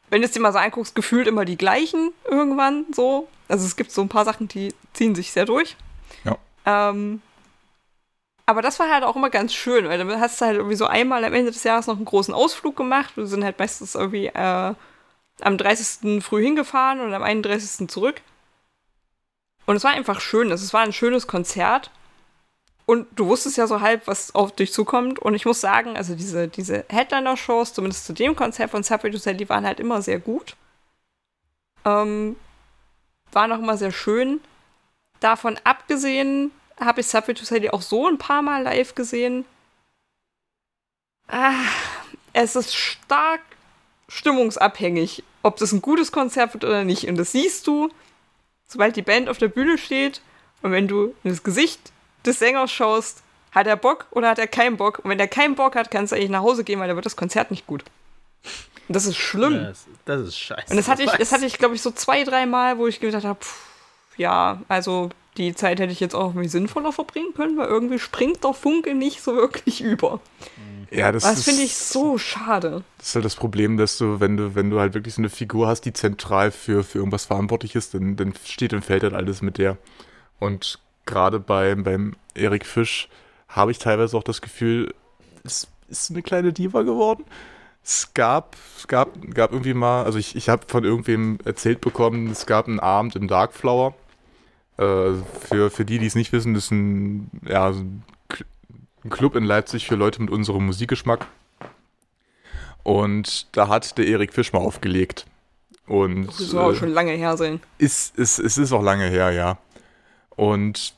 [0.10, 3.28] wenn du es dir mal so anguckst, gefühlt immer die gleichen irgendwann so.
[3.48, 5.76] Also es gibt so ein paar Sachen, die ziehen sich sehr durch.
[6.24, 6.38] Ja.
[6.66, 7.22] Ähm,
[8.46, 10.86] aber das war halt auch immer ganz schön, weil dann hast du halt irgendwie so
[10.86, 13.18] einmal am Ende des Jahres noch einen großen Ausflug gemacht.
[13.18, 14.74] Wir sind halt meistens irgendwie äh,
[15.42, 16.24] am 30.
[16.24, 17.90] früh hingefahren und am 31.
[17.90, 18.22] zurück.
[19.66, 20.52] Und es war einfach schön.
[20.52, 21.90] Es war ein schönes Konzert.
[22.86, 25.18] Und du wusstest ja so halb, was auf dich zukommt.
[25.20, 29.18] Und ich muss sagen, also diese, diese Headliner-Shows, zumindest zu dem Konzert von Subway to
[29.18, 30.56] Sally, waren halt immer sehr gut.
[31.84, 32.36] Ähm,
[33.32, 34.40] waren auch immer sehr schön.
[35.20, 39.46] Davon abgesehen habe ich Subway to Sally auch so ein paar Mal live gesehen.
[41.28, 41.54] Ah,
[42.34, 43.42] es ist stark
[44.08, 47.08] stimmungsabhängig, ob das ein gutes Konzert wird oder nicht.
[47.08, 47.90] Und das siehst du,
[48.68, 50.22] sobald die Band auf der Bühne steht
[50.62, 51.92] und wenn du das Gesicht
[52.26, 55.00] des Sängers schaust, hat er Bock oder hat er keinen Bock?
[55.04, 57.06] Und wenn er keinen Bock hat, kannst du eigentlich nach Hause gehen, weil dann wird
[57.06, 57.84] das Konzert nicht gut.
[58.88, 59.64] Und das ist schlimm.
[59.64, 60.70] Das, das ist scheiße.
[60.70, 63.00] Und das hatte ich, das hatte ich, glaube ich, so zwei, drei Mal, wo ich
[63.00, 63.40] gedacht habe,
[64.18, 68.44] ja, also die Zeit hätte ich jetzt auch irgendwie sinnvoller verbringen können, weil irgendwie springt
[68.44, 70.20] der Funke nicht so wirklich über.
[70.92, 72.84] Ja, das, das finde ich so schade.
[72.98, 75.30] Das ist halt das Problem, dass du, wenn du, wenn du halt wirklich so eine
[75.30, 79.14] Figur hast, die zentral für, für irgendwas verantwortlich ist, dann, dann steht und fällt halt
[79.14, 79.78] alles mit der.
[80.40, 83.10] Und gerade beim, beim Erik Fisch
[83.48, 84.94] habe ich teilweise auch das Gefühl,
[85.44, 87.26] es ist eine kleine Diva geworden.
[87.84, 92.28] Es gab, es gab, gab irgendwie mal, also ich, ich habe von irgendwem erzählt bekommen,
[92.32, 93.94] es gab einen Abend im Darkflower
[94.78, 98.04] äh, für, für die, die es nicht wissen, das ist ein, ja, ein
[99.12, 101.28] Club in Leipzig für Leute mit unserem Musikgeschmack.
[102.84, 105.26] Und da hat der Erik Fisch mal aufgelegt.
[105.88, 107.62] Und, das soll auch äh, schon lange her sein.
[107.78, 109.58] Ist, ist, es ist auch lange her, ja.
[110.36, 110.94] Und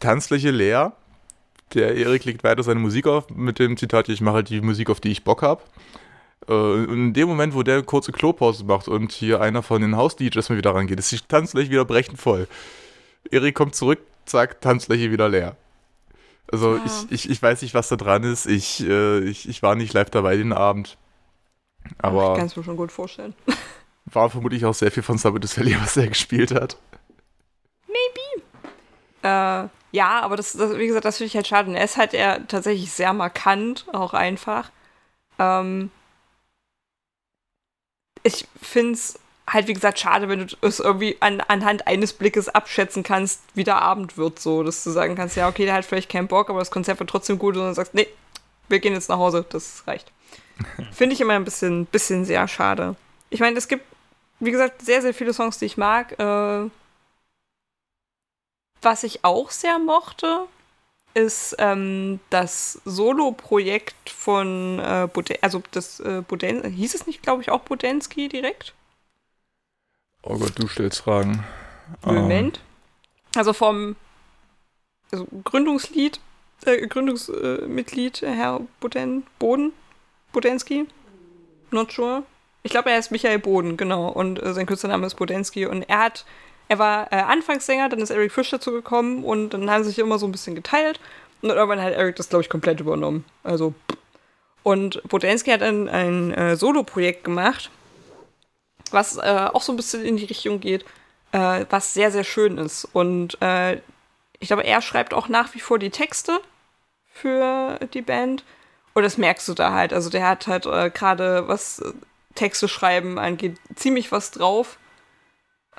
[0.00, 0.92] Tanzfläche leer.
[1.74, 4.88] Der Erik legt weiter seine Musik auf mit dem Zitat, ich mache halt die Musik,
[4.88, 5.62] auf die ich Bock habe.
[6.48, 9.96] Äh, und in dem Moment, wo der kurze Klopause macht und hier einer von den
[9.96, 12.46] Haus-DJs mal wieder rangeht, ist die Tanzfläche wieder brechend voll.
[13.30, 15.56] Erik kommt zurück, zack, Tanzfläche wieder leer.
[16.52, 16.82] Also ja.
[16.84, 18.46] ich, ich, ich weiß nicht, was da dran ist.
[18.46, 20.96] Ich, äh, ich, ich war nicht live dabei den Abend.
[21.98, 23.34] Aber ich kann es mir schon gut vorstellen.
[24.06, 26.76] War vermutlich auch sehr viel von Sabatus Valley, was er gespielt hat.
[29.26, 31.68] Äh, ja, aber das, das, wie gesagt, das finde ich halt schade.
[31.68, 34.70] Und er ist halt eher tatsächlich sehr markant, auch einfach.
[35.38, 35.90] Ähm,
[38.22, 39.18] ich finde es
[39.48, 43.64] halt, wie gesagt, schade, wenn du es irgendwie an, anhand eines Blickes abschätzen kannst, wie
[43.64, 46.50] der Abend wird, so, dass du sagen kannst, ja, okay, der hat vielleicht keinen Bock,
[46.50, 48.08] aber das Konzert wird trotzdem gut und dann sagst, nee,
[48.68, 50.12] wir gehen jetzt nach Hause, das reicht.
[50.92, 52.96] Finde ich immer ein bisschen, bisschen sehr schade.
[53.30, 53.84] Ich meine, es gibt,
[54.40, 56.18] wie gesagt, sehr, sehr viele Songs, die ich mag.
[56.18, 56.68] Äh,
[58.86, 60.46] was ich auch sehr mochte,
[61.12, 67.42] ist ähm, das Solo-Projekt von äh, Buden also das äh, Buden hieß es nicht, glaube
[67.42, 68.74] ich, auch Budensky direkt?
[70.22, 71.44] Oh Gott, du stellst Fragen.
[72.04, 72.58] Moment.
[72.58, 73.38] Um.
[73.38, 73.96] Also vom
[75.10, 76.20] also Gründungslied,
[76.64, 79.72] äh, Gründungsmitglied Herr Boden, Boden,
[80.32, 80.86] Bodensky,
[81.72, 82.22] not sure.
[82.62, 84.08] Ich glaube, er ist Michael Boden, genau.
[84.08, 85.66] Und äh, sein Künstlername ist Bodensky.
[85.66, 86.24] Und er hat
[86.68, 89.98] er war äh, Anfangssänger, dann ist Eric Fish dazu gekommen und dann haben sie sich
[89.98, 91.00] immer so ein bisschen geteilt.
[91.42, 93.24] Und dann irgendwann hat Eric das, glaube ich, komplett übernommen.
[93.44, 93.74] Also.
[94.62, 97.70] Und Bodensky hat ein, ein äh, Solo-Projekt gemacht,
[98.90, 100.84] was äh, auch so ein bisschen in die Richtung geht,
[101.30, 102.84] äh, was sehr, sehr schön ist.
[102.92, 103.74] Und äh,
[104.40, 106.40] ich glaube, er schreibt auch nach wie vor die Texte
[107.12, 108.44] für die Band.
[108.94, 109.92] Und das merkst du da halt.
[109.92, 111.82] Also der hat halt äh, gerade, was
[112.34, 114.78] Texte schreiben angeht, ziemlich was drauf.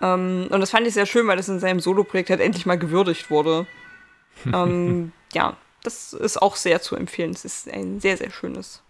[0.02, 2.78] Ähm, und das fand ich sehr schön, weil das in seinem Solo-Projekt halt endlich mal
[2.78, 3.66] gewürdigt wurde.
[4.54, 7.32] ähm, ja, das ist auch sehr zu empfehlen.
[7.32, 8.84] Es ist ein sehr, sehr schönes,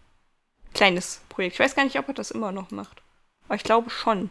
[0.74, 1.56] kleines Projekt.
[1.56, 3.02] Ich weiß gar nicht, ob er das immer noch macht.
[3.46, 4.30] Aber ich glaube schon.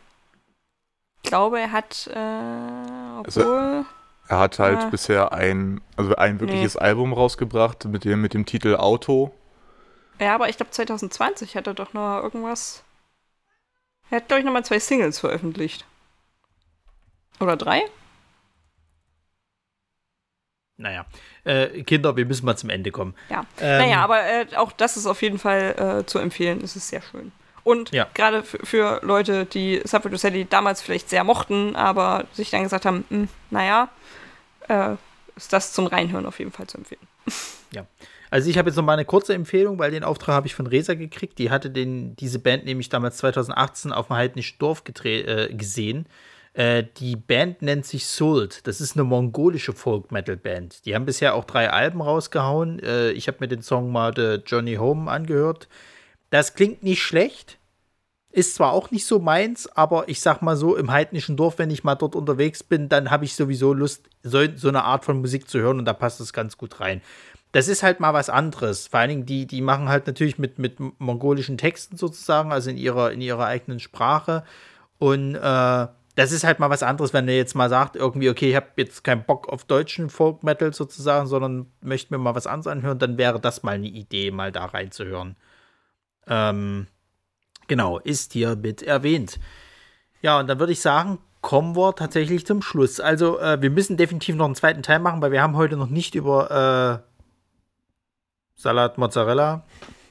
[1.23, 3.57] Ich glaube, er hat, äh, also, obwohl.
[3.57, 3.87] Also,
[4.29, 6.81] er hat halt äh, bisher ein, also ein wirkliches nee.
[6.81, 9.33] Album rausgebracht mit dem, mit dem Titel Auto.
[10.19, 12.83] Ja, aber ich glaube 2020 hat er doch noch irgendwas.
[14.11, 15.85] Er hat, glaube ich, nochmal zwei Singles veröffentlicht.
[17.41, 17.83] Oder drei?
[20.79, 21.07] Naja,
[21.45, 23.15] äh, Kinder, wir müssen mal zum Ende kommen.
[23.31, 26.61] Ja, ähm, naja, aber äh, auch das ist auf jeden Fall äh, zu empfehlen.
[26.63, 27.33] Es ist sehr schön.
[27.65, 28.07] Und ja.
[28.15, 32.85] gerade für Leute, die Subway to Sally damals vielleicht sehr mochten, aber sich dann gesagt
[32.85, 33.89] haben, hm, naja,
[34.69, 34.95] äh,
[35.35, 37.07] ist das zum Reinhören auf jeden Fall zu empfehlen.
[37.73, 37.85] Ja.
[38.31, 40.69] Also ich habe jetzt noch mal eine kurze Empfehlung, weil den Auftrag habe ich von
[40.69, 41.39] Resa gekriegt.
[41.39, 46.07] Die hatte den, diese Band nämlich damals 2018 auf dem Heidnischen Dorf äh, gesehen.
[46.57, 48.67] Äh, die Band nennt sich Sult.
[48.67, 50.87] Das ist eine mongolische Folk-Metal-Band.
[50.87, 52.79] Die haben bisher auch drei Alben rausgehauen.
[52.79, 55.69] Äh, ich habe mir den Song mal The Johnny Home angehört.
[56.31, 57.59] Das klingt nicht schlecht.
[58.33, 61.71] Ist zwar auch nicht so meins, aber ich sag mal so, im heidnischen Dorf, wenn
[61.71, 65.21] ich mal dort unterwegs bin, dann habe ich sowieso Lust, so, so, eine Art von
[65.21, 67.03] Musik zu hören und da passt es ganz gut rein.
[67.53, 68.87] Das ist halt mal was anderes.
[68.87, 72.79] Vor allen Dingen, die, die machen halt natürlich mit, mit mongolischen Texten sozusagen, also in
[72.79, 74.43] ihrer, in ihrer eigenen Sprache.
[74.99, 75.87] Und äh,
[76.17, 78.69] das ist halt mal was anderes, wenn er jetzt mal sagt, irgendwie, okay, ich habe
[78.77, 82.99] jetzt keinen Bock auf deutschen Folk Metal sozusagen, sondern möchte mir mal was anderes anhören,
[82.99, 85.37] dann wäre das mal eine Idee, mal da reinzuhören.
[86.27, 86.87] Ähm,
[87.69, 89.39] genau, ist hier mit erwähnt.
[90.23, 92.99] Ja, und dann würde ich sagen, kommen wir tatsächlich zum Schluss.
[92.99, 95.91] Also, äh, wir müssen definitiv noch einen zweiten Teil machen, weil wir haben heute noch
[95.91, 97.11] nicht über äh,
[98.57, 99.65] Salat Mozzarella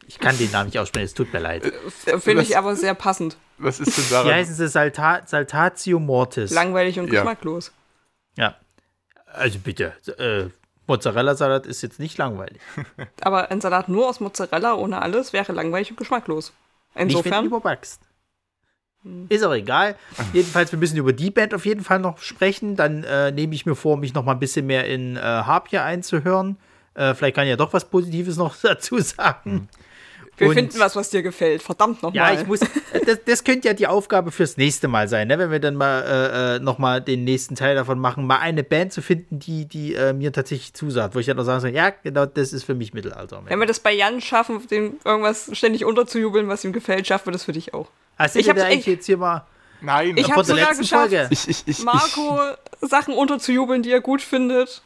[0.08, 1.66] ich kann den Namen nicht aussprechen, es tut mir leid.
[2.06, 3.38] Äh, finde ich aber sehr passend.
[3.58, 4.28] Was ist denn daran?
[4.28, 6.52] Wie heißen sie Salta Saltatio Mortis.
[6.52, 7.22] Langweilig und ja.
[7.22, 7.72] geschmacklos.
[8.38, 8.56] Ja.
[9.26, 10.50] Also bitte, äh,
[10.88, 12.62] Mozzarella-Salat ist jetzt nicht langweilig.
[13.22, 16.54] Aber ein Salat nur aus Mozzarella ohne alles wäre langweilig und geschmacklos.
[16.94, 17.44] Insofern.
[17.44, 18.02] Nicht, überbackst.
[19.04, 19.26] Hm.
[19.30, 19.96] Ist auch egal.
[20.34, 22.76] Jedenfalls, wir müssen über die Band auf jeden Fall noch sprechen.
[22.76, 25.84] Dann äh, nehme ich mir vor, mich noch mal ein bisschen mehr in äh, Harpia
[25.84, 26.58] einzuhören.
[26.94, 29.52] Äh, vielleicht kann ich ja doch was Positives noch dazu sagen.
[29.52, 29.68] Hm.
[30.38, 31.62] Wir und, finden was, was dir gefällt.
[31.62, 32.34] Verdammt nochmal.
[32.34, 32.60] Ja, ich muss.
[33.06, 35.38] Das, das, könnte ja die Aufgabe fürs nächste Mal sein, ne?
[35.38, 38.94] wenn wir dann mal äh, äh nochmal den nächsten Teil davon machen, mal eine Band
[38.94, 41.92] zu finden, die, die äh, mir tatsächlich zusagt, wo ich dann auch sagen soll, ja,
[41.92, 43.44] genau, das ist für mich Mittelalter.
[43.46, 47.34] Wenn wir das bei Jan schaffen, dem irgendwas ständig unterzujubeln, was ihm gefällt, schaffen wir
[47.34, 47.90] das für dich auch.
[48.18, 49.46] Hast ich habe eigentlich jetzt hier mal.
[49.82, 52.40] Nein, ich habe sogar geschafft, ich, ich, ich, Marco
[52.82, 54.82] Sachen unterzujubeln, die er gut findet.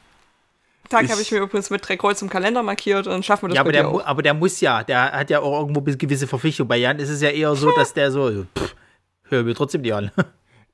[0.89, 3.49] Tag habe ich mir übrigens mit drei Kreuz im Kalender markiert und dann schaffen wir
[3.49, 4.05] das ja, aber der, auch.
[4.05, 6.67] aber der muss ja, der hat ja auch irgendwo gewisse Verpflichtungen.
[6.67, 8.75] Bei Jan ist es ja eher so, dass der so, pff,
[9.23, 10.11] hör mir trotzdem die an.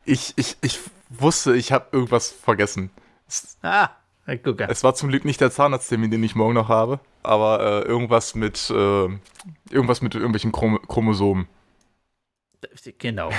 [0.07, 2.91] Ich, ich, ich wusste, ich habe irgendwas vergessen.
[3.63, 3.89] Ah.
[4.43, 4.67] Gucke.
[4.69, 8.35] Es war zum Glück nicht der Zahnarzttermin, den ich morgen noch habe, aber äh, irgendwas
[8.35, 9.07] mit äh,
[9.69, 11.47] irgendwas mit irgendwelchen Chrom Chromosomen.
[12.97, 13.29] Genau.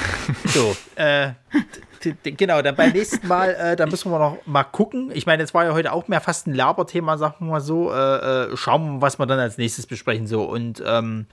[0.45, 1.33] So, äh,
[2.22, 5.11] genau, dann beim nächsten Mal, äh, da müssen wir noch mal gucken.
[5.14, 7.92] Ich meine, es war ja heute auch mehr fast ein Laberthema, sagen wir mal so.
[7.92, 10.26] Äh, äh, schauen wir mal, was wir dann als nächstes besprechen.
[10.26, 11.26] So, und ähm,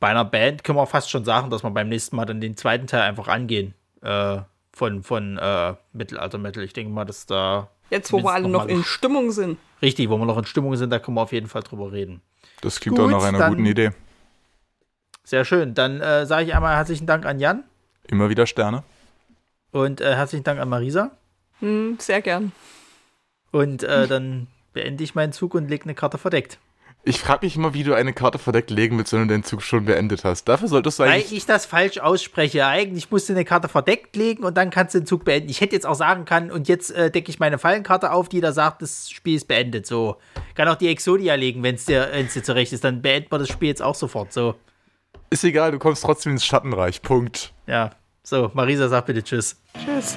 [0.00, 2.56] bei einer Band können wir fast schon sagen, dass wir beim nächsten Mal dann den
[2.56, 3.74] zweiten Teil einfach angehen.
[4.02, 4.38] Äh,
[4.76, 6.62] von von äh, Mittelalter-Metal.
[6.62, 7.70] Ich denke mal, dass da.
[7.88, 9.58] Jetzt, wo wir alle noch, noch in Stimmung sind.
[9.80, 12.20] Richtig, wo wir noch in Stimmung sind, da können wir auf jeden Fall drüber reden.
[12.60, 13.92] Das klingt Gut, auch nach einer guten Idee.
[15.24, 15.74] Sehr schön.
[15.74, 17.64] Dann äh, sage ich einmal herzlichen Dank an Jan.
[18.06, 18.84] Immer wieder Sterne.
[19.76, 21.10] Und äh, herzlichen Dank an Marisa.
[21.60, 22.52] Hm, sehr gern.
[23.52, 26.58] Und äh, dann beende ich meinen Zug und lege eine Karte verdeckt.
[27.04, 29.60] Ich frage mich immer, wie du eine Karte verdeckt legen willst, wenn du den Zug
[29.60, 30.48] schon beendet hast.
[30.48, 31.30] Dafür solltest du eigentlich.
[31.30, 32.66] Weil ich das falsch ausspreche.
[32.66, 35.50] Eigentlich musst du eine Karte verdeckt legen und dann kannst du den Zug beenden.
[35.50, 38.40] Ich hätte jetzt auch sagen können, und jetzt äh, decke ich meine Fallenkarte auf, die
[38.40, 39.86] da sagt, das Spiel ist beendet.
[39.86, 40.16] So.
[40.54, 42.82] Kann auch die Exodia legen, wenn es dir, dir zurecht ist.
[42.82, 44.32] Dann beendet man das Spiel jetzt auch sofort.
[44.32, 44.54] So.
[45.28, 47.02] Ist egal, du kommst trotzdem ins Schattenreich.
[47.02, 47.52] Punkt.
[47.66, 47.90] Ja.
[48.26, 49.54] So, Marisa, sag bitte Tschüss.
[49.84, 50.16] Tschüss.